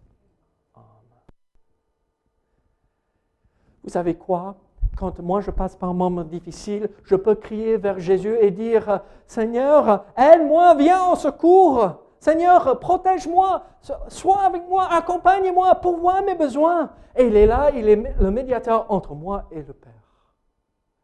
Vous 3.83 3.89
savez 3.89 4.15
quoi? 4.15 4.55
Quand 4.95 5.19
moi 5.19 5.41
je 5.41 5.49
passe 5.49 5.75
par 5.75 5.89
un 5.89 5.93
moment 5.93 6.23
difficile, 6.23 6.89
je 7.03 7.15
peux 7.15 7.35
crier 7.35 7.77
vers 7.77 7.99
Jésus 7.99 8.35
et 8.39 8.51
dire, 8.51 9.01
Seigneur, 9.25 10.05
aide-moi, 10.17 10.75
viens 10.75 11.01
en 11.01 11.15
secours. 11.15 11.95
Seigneur, 12.19 12.79
protège-moi, 12.79 13.63
sois 14.09 14.43
avec 14.43 14.67
moi, 14.67 14.87
accompagne-moi, 14.91 15.73
pourvois 15.75 16.21
mes 16.21 16.35
besoins. 16.35 16.91
Et 17.15 17.25
il 17.25 17.35
est 17.35 17.47
là, 17.47 17.71
il 17.71 17.89
est 17.89 18.19
le 18.19 18.29
médiateur 18.29 18.85
entre 18.91 19.15
moi 19.15 19.45
et 19.49 19.63
le 19.63 19.73
Père. 19.73 20.10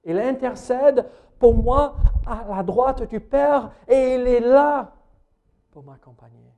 Il 0.04 0.18
intercède 0.20 1.10
pour 1.40 1.56
moi 1.56 1.96
à 2.26 2.46
la 2.50 2.64
droite 2.64 3.04
du 3.10 3.20
Père 3.20 3.72
et 3.88 4.16
il 4.16 4.28
est 4.28 4.40
là 4.40 4.96
pour 5.72 5.84
m'accompagner. 5.84 6.54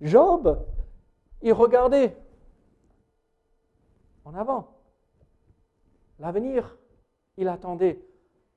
Job, 0.00 0.64
il 1.42 1.52
regardait 1.52 2.16
en 4.24 4.34
avant. 4.34 4.68
L'avenir, 6.18 6.76
il 7.36 7.48
attendait 7.48 8.04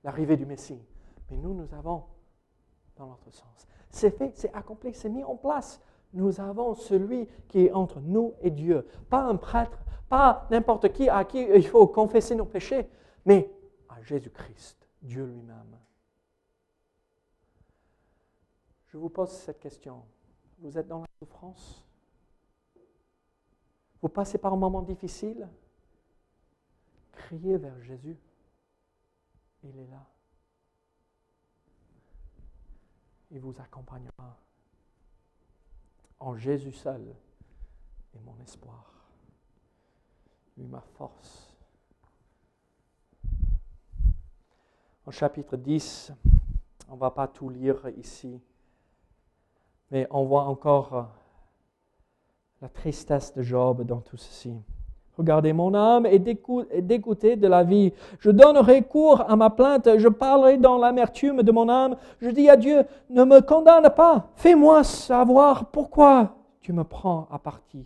l'arrivée 0.04 0.38
du 0.38 0.46
Messie. 0.46 0.82
Mais 1.30 1.38
nous, 1.38 1.54
nous 1.54 1.74
avons 1.74 2.04
dans 2.98 3.08
notre 3.08 3.32
sens. 3.32 3.68
C'est 3.90 4.12
fait, 4.12 4.32
c'est 4.36 4.54
accompli, 4.54 4.94
c'est 4.94 5.10
mis 5.10 5.24
en 5.24 5.36
place. 5.36 5.82
Nous 6.14 6.42
avons 6.42 6.74
celui 6.74 7.28
qui 7.48 7.66
est 7.66 7.72
entre 7.72 8.00
nous 8.02 8.34
et 8.42 8.50
Dieu. 8.50 8.88
Pas 9.10 9.22
un 9.22 9.36
prêtre, 9.36 9.78
pas 10.10 10.48
n'importe 10.52 10.92
qui 10.92 11.10
à 11.10 11.24
qui 11.24 11.42
il 11.42 11.66
faut 11.66 11.88
confesser 11.88 12.36
nos 12.36 12.46
péchés, 12.46 12.90
mais 13.26 13.50
Jésus-Christ, 14.02 14.88
Dieu 15.02 15.26
lui-même. 15.26 15.78
Je 18.88 18.98
vous 18.98 19.10
pose 19.10 19.32
cette 19.32 19.60
question. 19.60 20.04
Vous 20.60 20.78
êtes 20.78 20.88
dans 20.88 21.00
la 21.00 21.08
souffrance? 21.20 21.84
Vous 24.02 24.10
passez 24.10 24.38
par 24.38 24.54
un 24.54 24.58
moment 24.58 24.82
difficile? 24.82 25.48
Criez 27.12 27.58
vers 27.58 27.80
Jésus. 27.82 28.18
Il 29.64 29.78
est 29.78 29.88
là. 29.88 30.06
Il 33.30 33.40
vous 33.40 33.56
accompagnera. 33.62 34.38
En 36.20 36.36
Jésus 36.36 36.74
seul 36.74 37.16
est 38.14 38.20
mon 38.20 38.38
espoir. 38.40 38.94
Lui 40.58 40.68
ma 40.68 40.82
force. 40.82 41.51
Au 45.06 45.12
chapitre 45.12 45.58
10. 45.58 46.14
On 46.90 46.96
ne 46.96 47.00
va 47.00 47.12
pas 47.12 47.28
tout 47.28 47.50
lire 47.50 47.88
ici, 47.98 48.40
mais 49.90 50.08
on 50.12 50.26
voit 50.26 50.44
encore 50.44 50.96
euh, 50.96 51.04
la 52.62 52.70
tristesse 52.70 53.34
de 53.34 53.42
Job 53.42 53.84
dans 53.84 54.02
tout 54.02 54.18
ceci. 54.18 54.54
Regardez, 55.18 55.54
mon 55.54 55.74
âme 55.74 56.06
est 56.06 56.20
dégoûtée 56.20 57.36
de 57.36 57.48
la 57.48 57.64
vie. 57.64 57.94
Je 58.20 58.32
donnerai 58.32 58.84
cours 58.84 59.22
à 59.30 59.36
ma 59.36 59.50
plainte. 59.50 59.98
Je 59.98 60.08
parlerai 60.08 60.58
dans 60.58 60.78
l'amertume 60.78 61.44
de 61.44 61.52
mon 61.52 61.70
âme. 61.70 61.98
Je 62.22 62.30
dis 62.30 62.50
à 62.50 62.56
Dieu, 62.58 62.84
ne 63.10 63.24
me 63.24 63.42
condamne 63.42 63.90
pas. 63.96 64.30
Fais-moi 64.36 64.84
savoir 64.84 65.70
pourquoi 65.70 66.36
tu 66.62 66.74
me 66.74 66.84
prends 66.84 67.28
à 67.30 67.40
partie. 67.40 67.86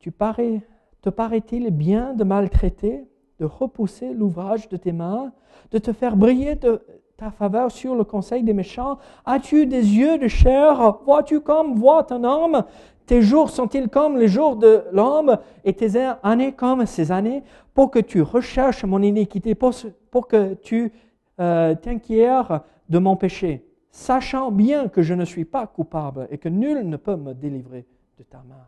Te 0.00 1.10
paraît-il 1.10 1.70
bien 1.70 2.14
de 2.14 2.24
maltraiter 2.24 3.08
de 3.38 3.44
repousser 3.44 4.12
l'ouvrage 4.12 4.68
de 4.68 4.76
tes 4.76 4.92
mains, 4.92 5.32
de 5.70 5.78
te 5.78 5.92
faire 5.92 6.16
briller 6.16 6.54
de 6.54 6.80
ta 7.16 7.30
faveur 7.30 7.70
sur 7.70 7.94
le 7.94 8.04
conseil 8.04 8.42
des 8.42 8.52
méchants. 8.52 8.98
As-tu 9.24 9.66
des 9.66 9.96
yeux 9.96 10.18
de 10.18 10.28
chair? 10.28 10.98
Vois-tu 11.04 11.40
comme 11.40 11.74
voit 11.74 12.12
un 12.12 12.24
homme 12.24 12.64
Tes 13.06 13.22
jours 13.22 13.50
sont-ils 13.50 13.88
comme 13.88 14.18
les 14.18 14.28
jours 14.28 14.56
de 14.56 14.84
l'homme? 14.92 15.38
Et 15.64 15.72
tes 15.72 15.96
années 16.22 16.52
comme 16.52 16.84
ses 16.86 17.12
années? 17.12 17.42
Pour 17.74 17.90
que 17.90 17.98
tu 17.98 18.22
recherches 18.22 18.84
mon 18.84 19.02
iniquité, 19.02 19.54
pour, 19.54 20.28
que 20.28 20.54
tu 20.54 20.92
euh, 21.40 21.74
t'inquières 21.74 22.62
de 22.88 22.98
mon 22.98 23.16
péché, 23.16 23.66
sachant 23.90 24.50
bien 24.50 24.88
que 24.88 25.02
je 25.02 25.14
ne 25.14 25.24
suis 25.24 25.44
pas 25.44 25.66
coupable 25.66 26.28
et 26.30 26.38
que 26.38 26.48
nul 26.48 26.88
ne 26.88 26.96
peut 26.96 27.16
me 27.16 27.34
délivrer 27.34 27.86
de 28.18 28.24
ta 28.24 28.38
main. 28.48 28.66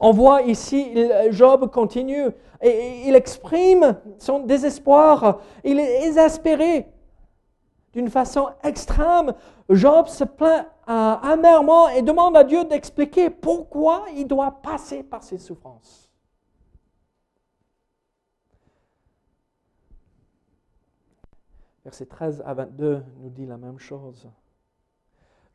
On 0.00 0.12
voit 0.12 0.42
ici, 0.42 0.94
Job 1.30 1.70
continue 1.70 2.28
et 2.60 3.02
il 3.06 3.14
exprime 3.14 3.96
son 4.18 4.40
désespoir. 4.40 5.40
Il 5.64 5.78
est 5.78 6.06
exaspéré 6.06 6.86
d'une 7.92 8.08
façon 8.08 8.48
extrême. 8.62 9.34
Job 9.68 10.06
se 10.08 10.24
plaint 10.24 10.66
amèrement 10.86 11.88
et 11.88 12.02
demande 12.02 12.36
à 12.36 12.44
Dieu 12.44 12.64
d'expliquer 12.64 13.30
pourquoi 13.30 14.04
il 14.16 14.26
doit 14.26 14.50
passer 14.62 15.02
par 15.02 15.22
ces 15.22 15.38
souffrances. 15.38 16.10
Verset 21.84 22.06
13 22.06 22.42
à 22.46 22.54
22 22.54 23.02
nous 23.20 23.30
dit 23.30 23.46
la 23.46 23.56
même 23.56 23.78
chose. 23.78 24.28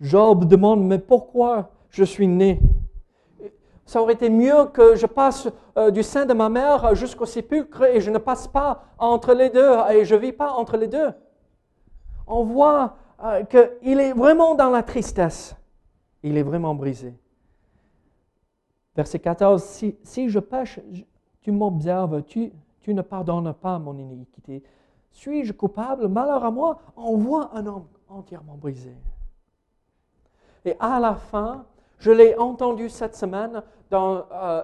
Job 0.02 0.46
demande, 0.46 0.84
mais 0.84 1.00
pourquoi 1.00 1.72
je 1.90 2.04
suis 2.04 2.28
né? 2.28 2.60
Ça 3.88 4.02
aurait 4.02 4.16
été 4.16 4.30
mieux 4.30 4.66
que 4.66 4.98
je 4.98 5.06
passe 5.06 5.48
euh, 5.78 5.92
du 5.92 6.04
sein 6.04 6.26
de 6.26 6.34
ma 6.34 6.50
mère 6.50 6.94
jusqu'au 6.94 7.26
sépulcre 7.26 7.84
et 7.84 8.02
je 8.02 8.12
ne 8.12 8.18
passe 8.18 8.46
pas 8.46 8.84
entre 9.00 9.34
les 9.34 9.50
deux 9.50 9.78
et 9.90 10.04
je 10.04 10.14
ne 10.14 10.20
vis 10.20 10.34
pas 10.34 10.52
entre 10.52 10.76
les 10.76 10.88
deux. 10.88 11.14
On 12.28 12.44
voit 12.44 12.98
euh, 13.24 13.46
qu'il 13.46 14.02
est 14.02 14.12
vraiment 14.12 14.56
dans 14.56 14.70
la 14.70 14.84
tristesse. 14.84 15.56
Il 16.22 16.38
est 16.38 16.44
vraiment 16.44 16.76
brisé. 16.76 17.16
Verset 18.94 19.20
14, 19.20 19.64
si, 20.04 20.30
je 20.30 20.40
pêche, 20.40 20.82
tu 21.42 21.52
m'observes, 21.54 22.24
tu, 22.24 22.52
tu 22.82 22.94
ne 22.94 23.02
pardonnes 23.02 23.54
pas 23.54 23.80
mon 23.80 23.98
iniquité. 23.98 24.64
Suis-je 25.12 25.54
coupable? 25.54 26.10
Malheur 26.10 26.44
à 26.44 26.52
moi, 26.52 26.80
on 26.98 27.16
voit 27.16 27.52
un 27.54 27.66
homme 27.66 27.88
entièrement 28.10 28.58
brisé. 28.58 28.94
Et 30.66 30.76
à 30.78 31.00
la 31.00 31.16
fin, 31.16 31.66
je 32.00 32.12
l'ai 32.12 32.38
entendu 32.38 32.90
cette 32.90 33.16
semaine 33.16 33.64
dans 33.90 34.26
euh, 34.32 34.64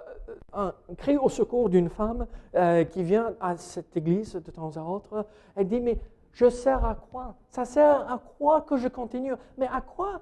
un 0.53 0.73
cri 0.97 1.17
au 1.17 1.29
secours 1.29 1.69
d'une 1.69 1.89
femme 1.89 2.27
euh, 2.55 2.83
qui 2.83 3.03
vient 3.03 3.33
à 3.39 3.57
cette 3.57 3.95
église 3.95 4.33
de 4.33 4.51
temps 4.51 4.75
à 4.75 4.81
autre. 4.81 5.25
Elle 5.55 5.67
dit, 5.67 5.79
mais 5.79 5.99
je 6.31 6.49
sers 6.49 6.83
à 6.83 6.95
quoi? 6.95 7.35
Ça 7.49 7.65
sert 7.65 8.11
à 8.11 8.19
quoi 8.37 8.61
que 8.61 8.77
je 8.77 8.87
continue? 8.87 9.33
Mais 9.57 9.67
à 9.67 9.81
quoi? 9.81 10.21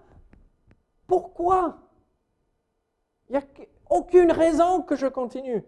Pourquoi? 1.08 1.78
Il 3.30 3.34
n'y 3.34 3.38
a 3.38 3.44
aucune 3.90 4.32
raison 4.32 4.82
que 4.82 4.96
je 4.96 5.08
continue. 5.08 5.64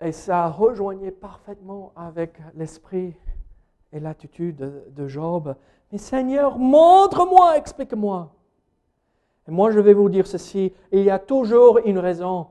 Et 0.00 0.12
ça 0.12 0.48
rejoignait 0.48 1.10
parfaitement 1.10 1.92
avec 1.96 2.38
l'esprit 2.54 3.14
et 3.92 4.00
l'attitude 4.00 4.56
de, 4.94 5.08
Job. 5.08 5.56
Mais 5.90 5.98
Seigneur, 5.98 6.58
montre-moi, 6.58 7.56
explique-moi. 7.56 8.35
Et 9.48 9.50
moi, 9.50 9.70
je 9.70 9.80
vais 9.80 9.94
vous 9.94 10.08
dire 10.08 10.26
ceci, 10.26 10.72
il 10.90 11.02
y 11.02 11.10
a 11.10 11.18
toujours 11.18 11.78
une 11.84 11.98
raison. 11.98 12.46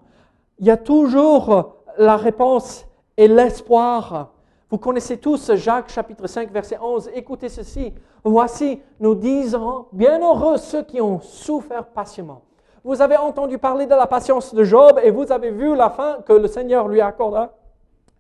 Il 0.60 0.66
y 0.66 0.72
a 0.72 0.78
toujours 0.78 1.76
la 1.98 2.16
réponse 2.16 2.86
et 3.18 3.28
l'espoir. 3.28 4.32
Vous 4.70 4.78
connaissez 4.78 5.18
tous 5.18 5.54
Jacques 5.56 5.90
chapitre 5.90 6.28
5 6.28 6.52
verset 6.52 6.78
11. 6.82 7.12
Écoutez 7.14 7.50
ceci. 7.50 7.94
Voici, 8.24 8.82
nous 9.00 9.16
disons, 9.16 9.86
bienheureux 9.92 10.58
ceux 10.58 10.84
qui 10.84 11.00
ont 11.02 11.20
souffert 11.20 11.86
patiemment. 11.86 12.42
Vous 12.84 13.02
avez 13.02 13.18
entendu 13.18 13.58
parler 13.58 13.86
de 13.86 13.96
la 13.96 14.08
patience 14.08 14.54
de 14.54 14.64
Job 14.64 15.00
et 15.04 15.12
vous 15.12 15.32
avez 15.32 15.52
vu 15.52 15.76
la 15.76 15.90
fin 15.90 16.22
que 16.26 16.34
le 16.34 16.48
Seigneur 16.48 16.88
lui 16.88 17.02
accorda, 17.02 17.54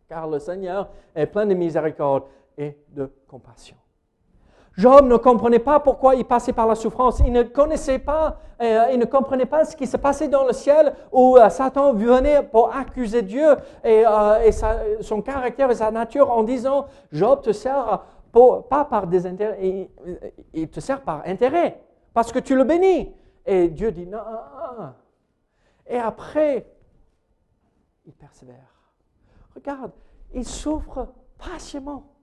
car 0.09 0.27
le 0.27 0.39
Seigneur 0.39 0.89
est 1.13 1.27
plein 1.27 1.45
de 1.45 1.53
miséricorde 1.53 2.23
et 2.57 2.77
de 2.89 3.11
compassion. 3.27 3.75
Job 4.77 5.05
ne 5.05 5.15
comprenait 5.15 5.59
pas 5.59 5.79
pourquoi 5.79 6.15
il 6.15 6.25
passait 6.25 6.51
par 6.51 6.67
la 6.67 6.75
souffrance. 6.75 7.19
Il 7.25 7.31
ne 7.31 7.43
connaissait 7.43 7.99
pas, 7.99 8.37
euh, 8.61 8.87
il 8.91 8.99
ne 8.99 9.05
comprenait 9.05 9.45
pas 9.45 9.63
ce 9.63 9.75
qui 9.75 9.87
se 9.87 9.95
passait 9.95 10.27
dans 10.27 10.45
le 10.45 10.53
ciel 10.53 10.93
où 11.11 11.37
euh, 11.37 11.49
Satan 11.49 11.93
venait 11.93 12.43
pour 12.43 12.75
accuser 12.75 13.21
Dieu 13.21 13.55
et, 13.83 14.05
euh, 14.05 14.51
son 15.01 15.21
caractère 15.21 15.71
et 15.71 15.75
sa 15.75 15.91
nature 15.91 16.29
en 16.29 16.43
disant 16.43 16.87
Job 17.11 17.41
te 17.41 17.53
sert 17.53 18.03
pas 18.69 18.83
par 18.83 19.07
des 19.07 19.25
intérêts, 19.25 19.57
il, 19.61 19.89
il, 20.53 20.69
te 20.69 20.81
sert 20.81 21.01
par 21.01 21.21
intérêt 21.25 21.79
parce 22.13 22.33
que 22.33 22.39
tu 22.39 22.55
le 22.55 22.65
bénis. 22.65 23.13
Et 23.45 23.69
Dieu 23.69 23.91
dit 23.91 24.07
non. 24.07 24.19
Et 25.87 25.97
après, 25.97 26.65
il 28.05 28.13
persévère. 28.13 28.55
Regarde, 29.55 29.91
il 30.33 30.45
souffre 30.45 31.07
patiemment. 31.37 32.14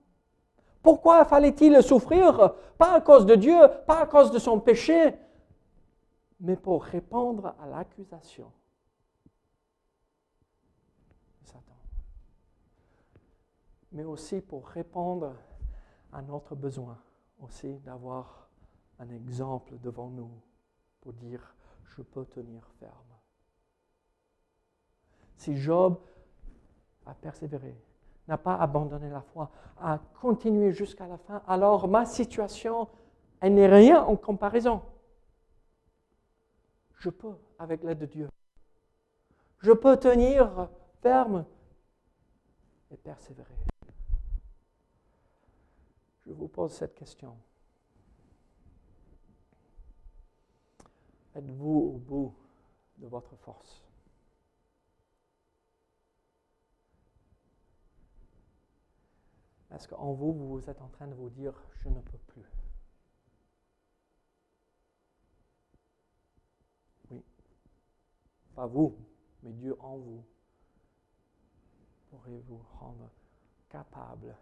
Pourquoi 0.83 1.23
fallait-il 1.23 1.81
souffrir? 1.81 2.53
Pas 2.77 2.93
à 2.93 3.01
cause 3.01 3.25
de 3.25 3.35
Dieu, 3.35 3.57
pas 3.87 4.01
à 4.01 4.05
cause 4.05 4.31
de 4.31 4.37
son 4.37 4.59
péché, 4.59 5.15
mais 6.41 6.57
pour 6.57 6.83
répondre 6.83 7.55
à 7.59 7.65
l'accusation 7.67 8.51
de 11.41 11.47
Satan. 11.47 11.77
Mais 13.93 14.03
aussi 14.03 14.41
pour 14.41 14.67
répondre 14.67 15.33
à 16.11 16.21
notre 16.21 16.53
besoin 16.53 16.99
aussi 17.39 17.79
d'avoir 17.79 18.49
un 18.99 19.09
exemple 19.09 19.79
devant 19.79 20.09
nous 20.09 20.31
pour 20.99 21.13
dire 21.13 21.55
je 21.95 22.01
peux 22.01 22.25
tenir 22.25 22.67
ferme. 22.79 22.93
Si 25.37 25.55
Job 25.55 25.97
a 27.05 27.13
persévéré, 27.13 27.75
n'a 28.27 28.37
pas 28.37 28.55
abandonné 28.55 29.09
la 29.09 29.21
foi, 29.21 29.51
a 29.79 29.99
continué 30.21 30.71
jusqu'à 30.71 31.07
la 31.07 31.17
fin, 31.17 31.41
alors 31.47 31.87
ma 31.87 32.05
situation, 32.05 32.87
elle 33.41 33.55
n'est 33.55 33.67
rien 33.67 34.03
en 34.03 34.15
comparaison. 34.15 34.81
Je 36.99 37.09
peux, 37.09 37.35
avec 37.59 37.83
l'aide 37.83 37.99
de 37.99 38.05
Dieu, 38.05 38.29
je 39.59 39.71
peux 39.71 39.97
tenir 39.97 40.69
ferme 41.01 41.45
et 42.91 42.97
persévérer. 42.97 43.55
Je 46.25 46.31
vous 46.31 46.47
pose 46.47 46.71
cette 46.71 46.95
question. 46.95 47.35
Êtes-vous 51.35 51.93
au 51.95 51.97
bout 51.97 52.35
de 52.97 53.07
votre 53.07 53.35
force? 53.37 53.83
Est-ce 59.73 59.87
qu'en 59.87 60.13
vous, 60.13 60.33
vous 60.33 60.69
êtes 60.69 60.81
en 60.81 60.89
train 60.89 61.07
de 61.07 61.15
vous 61.15 61.29
dire, 61.29 61.53
je 61.81 61.89
ne 61.89 61.99
peux 61.99 62.17
plus 62.27 62.45
Oui. 67.09 67.23
Pas 68.55 68.67
vous, 68.67 68.95
mais 69.41 69.51
Dieu 69.51 69.75
en 69.79 69.97
vous 69.97 70.23
pourrait 72.09 72.39
vous 72.47 72.61
rendre 72.79 73.09
capable, 73.69 74.35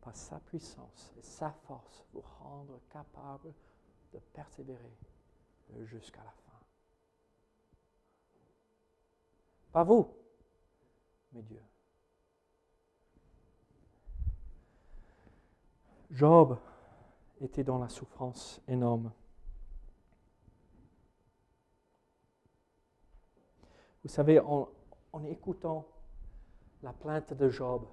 par 0.00 0.14
sa 0.16 0.40
puissance 0.40 1.14
et 1.16 1.22
sa 1.22 1.50
force, 1.50 2.04
vous 2.12 2.20
rendre 2.40 2.80
capable 2.90 3.54
de 4.12 4.18
persévérer 4.18 4.98
jusqu'à 5.84 6.22
la 6.22 6.30
fin. 6.30 6.60
Pas 9.72 9.84
vous, 9.84 10.12
mais 11.32 11.42
Dieu. 11.42 11.62
Job 16.10 16.58
était 17.40 17.64
dans 17.64 17.78
la 17.78 17.88
souffrance 17.88 18.60
énorme. 18.68 19.12
Vous 24.02 24.10
savez, 24.10 24.38
en, 24.38 24.68
écoutant 25.28 25.86
la 26.82 26.92
plainte 26.92 27.32
de 27.32 27.48
Job, 27.48 27.86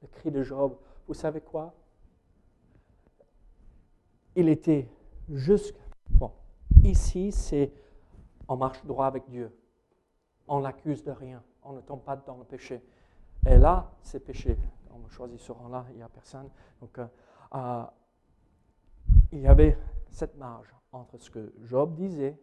le 0.00 0.08
cri 0.08 0.30
de 0.30 0.42
Job, 0.42 0.76
vous 1.08 1.14
savez 1.14 1.40
quoi? 1.40 1.74
Il 4.36 4.48
était 4.48 4.88
jusqu'à... 5.28 5.80
Bon, 6.10 6.32
ici, 6.84 7.32
c'est 7.32 7.72
on 8.48 8.56
marche 8.56 8.84
droit 8.84 9.06
avec 9.06 9.28
Dieu. 9.28 9.50
On 10.46 10.60
l'accuse 10.60 11.02
de 11.02 11.10
rien. 11.10 11.42
On 11.62 11.72
ne 11.72 11.80
tombe 11.80 12.02
pas 12.02 12.16
dans 12.16 12.36
le 12.36 12.44
péché. 12.44 12.82
Et 13.46 13.56
là, 13.56 13.90
c'est 14.02 14.20
péché. 14.20 14.56
On 14.90 15.08
choisit 15.08 15.40
ce 15.40 15.52
rang-là, 15.52 15.86
il 15.90 15.96
n'y 15.96 16.02
a 16.02 16.08
personne. 16.08 16.48
Donc, 16.80 16.98
euh, 16.98 17.06
il 17.54 19.40
y 19.40 19.46
avait 19.46 19.76
cette 20.10 20.36
marge 20.36 20.74
entre 20.92 21.18
ce 21.18 21.30
que 21.30 21.52
Job 21.62 21.94
disait 21.94 22.38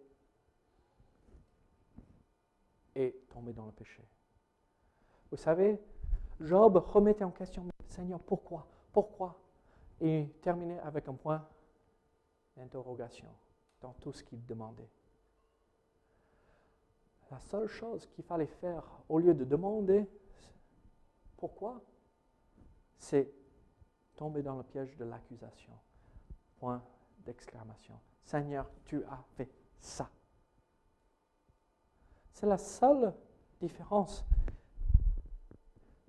et 2.96 3.16
tomber 3.30 3.54
dans 3.54 3.66
le 3.66 3.72
péché. 3.72 4.04
Vous 5.32 5.38
savez, 5.38 5.80
Job 6.40 6.78
remettait 6.78 7.24
en 7.24 7.32
question, 7.32 7.66
Seigneur, 7.88 8.20
pourquoi 8.20 8.68
Pourquoi? 8.92 9.40
Et 10.02 10.28
terminait 10.42 10.80
avec 10.80 11.08
un 11.08 11.14
point 11.14 11.48
d'interrogation. 12.56 13.28
dans 13.82 13.94
tout 13.94 14.12
ce 14.12 14.24
qu'il 14.24 14.46
demandait. 14.46 14.90
La 17.32 17.40
seule 17.40 17.68
chose 17.68 18.06
qu'il 18.08 18.26
fallait 18.26 18.46
faire, 18.46 18.84
au 19.08 19.20
lieu 19.20 19.34
de 19.34 19.46
demander 19.46 20.06
pourquoi, 21.38 21.82
c'est 22.98 23.32
tomber 24.20 24.44
dans 24.44 24.58
le 24.58 24.64
piège 24.64 24.98
de 24.98 25.06
l'accusation. 25.06 25.72
Point 26.58 26.84
d'exclamation. 27.26 27.98
Seigneur, 28.26 28.70
tu 28.84 29.02
as 29.06 29.24
fait 29.38 29.50
ça. 29.80 30.10
C'est 32.34 32.46
la 32.46 32.58
seule 32.58 33.14
différence. 33.62 34.26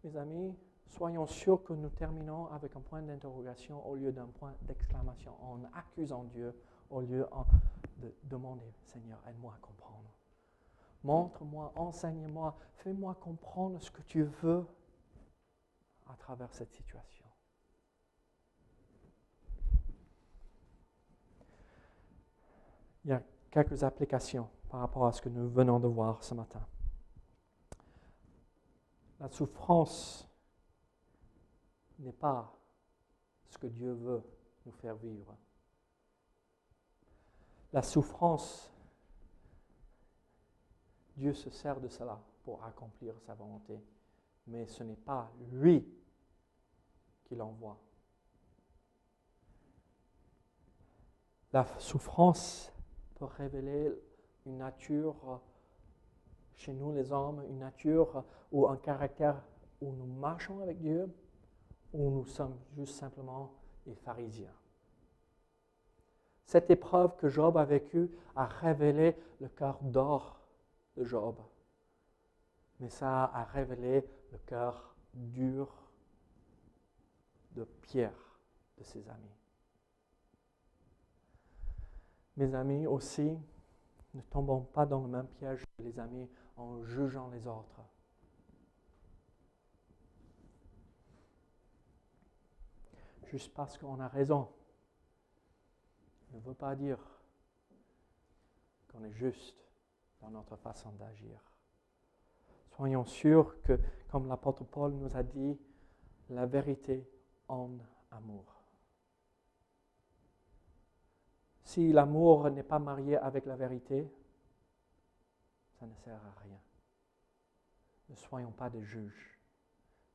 Mes 0.02 0.16
amis, 0.16 0.58
soyons 0.88 1.26
sûrs 1.28 1.62
que 1.62 1.72
nous 1.72 1.88
terminons 1.90 2.50
avec 2.50 2.74
un 2.74 2.80
point 2.80 3.00
d'interrogation 3.00 3.86
au 3.88 3.94
lieu 3.94 4.10
d'un 4.10 4.26
point 4.26 4.54
d'exclamation, 4.62 5.32
en 5.40 5.62
accusant 5.72 6.24
Dieu 6.24 6.52
au 6.90 7.00
lieu 7.02 7.28
de 7.98 8.12
demander, 8.24 8.74
Seigneur, 8.86 9.20
aide-moi 9.28 9.54
à 9.54 9.60
comprendre. 9.60 10.10
Montre-moi, 11.04 11.72
enseigne-moi, 11.76 12.58
fais-moi 12.78 13.14
comprendre 13.14 13.80
ce 13.80 13.90
que 13.92 14.02
tu 14.02 14.24
veux 14.24 14.66
à 16.08 16.16
travers 16.16 16.52
cette 16.52 16.72
situation. 16.72 17.19
Il 23.04 23.10
y 23.10 23.12
a 23.12 23.22
quelques 23.50 23.82
applications 23.82 24.48
par 24.68 24.80
rapport 24.80 25.06
à 25.06 25.12
ce 25.12 25.22
que 25.22 25.28
nous 25.28 25.48
venons 25.48 25.80
de 25.80 25.88
voir 25.88 26.22
ce 26.22 26.34
matin. 26.34 26.64
La 29.18 29.28
souffrance 29.28 30.28
n'est 31.98 32.12
pas 32.12 32.52
ce 33.48 33.58
que 33.58 33.66
Dieu 33.66 33.92
veut 33.92 34.22
nous 34.64 34.72
faire 34.72 34.96
vivre. 34.96 35.36
La 37.72 37.82
souffrance, 37.82 38.72
Dieu 41.16 41.34
se 41.34 41.50
sert 41.50 41.80
de 41.80 41.88
cela 41.88 42.18
pour 42.44 42.64
accomplir 42.64 43.14
sa 43.20 43.34
volonté, 43.34 43.78
mais 44.46 44.66
ce 44.66 44.82
n'est 44.82 44.96
pas 44.96 45.30
lui 45.52 45.86
qui 47.24 47.36
l'envoie. 47.36 47.78
La 51.52 51.66
souffrance 51.78 52.69
peut 53.20 53.26
révéler 53.26 53.92
une 54.46 54.56
nature 54.56 55.42
chez 56.54 56.72
nous 56.72 56.92
les 56.92 57.12
hommes, 57.12 57.44
une 57.50 57.58
nature 57.58 58.24
ou 58.50 58.66
un 58.66 58.78
caractère 58.78 59.42
où 59.82 59.92
nous 59.92 60.06
marchons 60.06 60.60
avec 60.60 60.78
Dieu, 60.80 61.14
ou 61.92 62.10
nous 62.10 62.24
sommes 62.24 62.56
juste 62.76 62.94
simplement 62.94 63.52
des 63.86 63.94
pharisiens. 63.94 64.54
Cette 66.46 66.70
épreuve 66.70 67.14
que 67.16 67.28
Job 67.28 67.58
a 67.58 67.64
vécue 67.64 68.10
a 68.36 68.46
révélé 68.46 69.16
le 69.40 69.48
cœur 69.48 69.78
d'or 69.82 70.40
de 70.96 71.04
Job, 71.04 71.36
mais 72.80 72.88
ça 72.88 73.24
a 73.24 73.44
révélé 73.44 74.08
le 74.32 74.38
cœur 74.46 74.94
dur 75.12 75.68
de 77.52 77.64
Pierre, 77.82 78.38
de 78.78 78.82
ses 78.82 79.06
amis. 79.08 79.39
Mes 82.40 82.54
amis 82.54 82.86
aussi, 82.86 83.38
ne 84.14 84.22
tombons 84.22 84.62
pas 84.62 84.86
dans 84.86 85.02
le 85.02 85.08
même 85.08 85.26
piège 85.26 85.62
que 85.76 85.82
les 85.82 85.98
amis 85.98 86.26
en 86.56 86.82
jugeant 86.84 87.28
les 87.28 87.46
autres. 87.46 87.82
Juste 93.26 93.52
parce 93.52 93.76
qu'on 93.76 94.00
a 94.00 94.08
raison 94.08 94.48
ne 96.32 96.40
veut 96.40 96.54
pas 96.54 96.74
dire 96.76 96.98
qu'on 98.90 99.04
est 99.04 99.12
juste 99.12 99.62
dans 100.22 100.30
notre 100.30 100.56
façon 100.56 100.92
d'agir. 100.92 101.38
Soyons 102.74 103.04
sûrs 103.04 103.60
que, 103.60 103.78
comme 104.08 104.28
l'apôtre 104.28 104.64
Paul 104.64 104.92
nous 104.92 105.14
a 105.14 105.22
dit, 105.22 105.60
la 106.30 106.46
vérité 106.46 107.06
en 107.48 107.70
amour. 108.10 108.59
Si 111.70 111.92
l'amour 111.92 112.50
n'est 112.50 112.64
pas 112.64 112.80
marié 112.80 113.16
avec 113.16 113.46
la 113.46 113.54
vérité, 113.54 114.12
ça 115.78 115.86
ne 115.86 115.94
sert 115.94 116.16
à 116.16 116.40
rien. 116.40 116.58
Ne 118.08 118.16
soyons 118.16 118.50
pas 118.50 118.68
des 118.68 118.82
juges, 118.82 119.38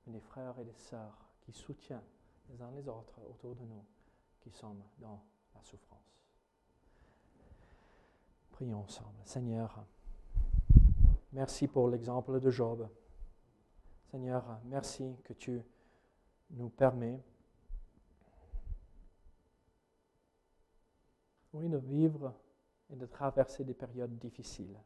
mais 0.05 0.11
des 0.11 0.19
frères 0.19 0.59
et 0.59 0.65
des 0.65 0.75
sœurs 0.75 1.17
qui 1.39 1.53
soutiennent 1.53 2.11
les 2.49 2.61
uns 2.61 2.71
les 2.71 2.85
autres 2.89 3.21
autour 3.29 3.55
de 3.55 3.63
nous 3.63 3.85
qui 4.41 4.51
sommes 4.51 4.83
dans 4.97 5.23
la 5.55 5.63
souffrance. 5.63 6.19
Prions 8.51 8.81
ensemble. 8.81 9.15
Seigneur, 9.23 9.85
merci 11.31 11.69
pour 11.69 11.87
l'exemple 11.87 12.41
de 12.41 12.51
Job. 12.51 12.85
Seigneur, 14.11 14.59
merci 14.65 15.15
que 15.23 15.31
tu 15.31 15.63
nous 16.49 16.67
permets 16.67 17.23
oui, 21.55 21.69
de 21.69 21.77
vivre 21.77 22.33
et 22.89 22.95
de 22.95 23.05
traverser 23.05 23.63
des 23.63 23.73
périodes 23.73 24.17
difficiles. 24.19 24.77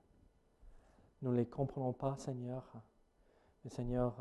Nous 1.21 1.31
ne 1.31 1.37
les 1.37 1.47
comprenons 1.47 1.93
pas, 1.93 2.15
Seigneur, 2.17 2.63
mais 3.63 3.71
Seigneur, 3.71 4.15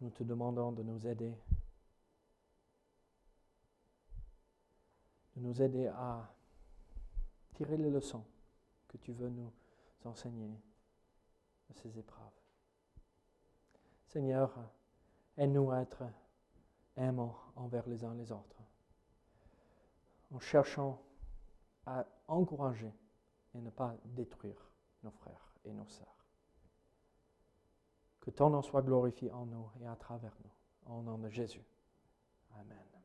nous 0.00 0.10
te 0.10 0.22
demandons 0.22 0.70
de 0.70 0.82
nous 0.82 1.06
aider, 1.06 1.34
de 5.34 5.40
nous 5.40 5.62
aider 5.62 5.86
à 5.86 6.30
tirer 7.54 7.78
les 7.78 7.90
leçons 7.90 8.24
que 8.86 8.98
tu 8.98 9.12
veux 9.12 9.30
nous 9.30 9.50
enseigner 10.04 10.60
de 11.70 11.74
ces 11.74 11.98
épreuves. 11.98 12.24
Seigneur, 14.06 14.54
aide-nous 15.38 15.70
à 15.70 15.80
être 15.80 16.04
aimants 16.96 17.36
envers 17.56 17.88
les 17.88 18.04
uns 18.04 18.14
les 18.14 18.30
autres, 18.30 18.62
en 20.30 20.38
cherchant 20.38 21.02
à 21.88 22.06
encourager 22.28 22.92
et 23.54 23.60
ne 23.60 23.70
pas 23.70 23.94
détruire 24.04 24.70
nos 25.02 25.10
frères 25.10 25.52
et 25.64 25.72
nos 25.72 25.86
sœurs. 25.86 26.16
Que 28.20 28.30
ton 28.30 28.50
nom 28.50 28.62
soit 28.62 28.82
glorifié 28.82 29.32
en 29.32 29.46
nous 29.46 29.70
et 29.80 29.86
à 29.86 29.96
travers 29.96 30.36
nous. 30.44 30.92
Au 30.92 31.02
nom 31.02 31.18
de 31.18 31.28
Jésus. 31.28 31.64
Amen. 32.54 32.97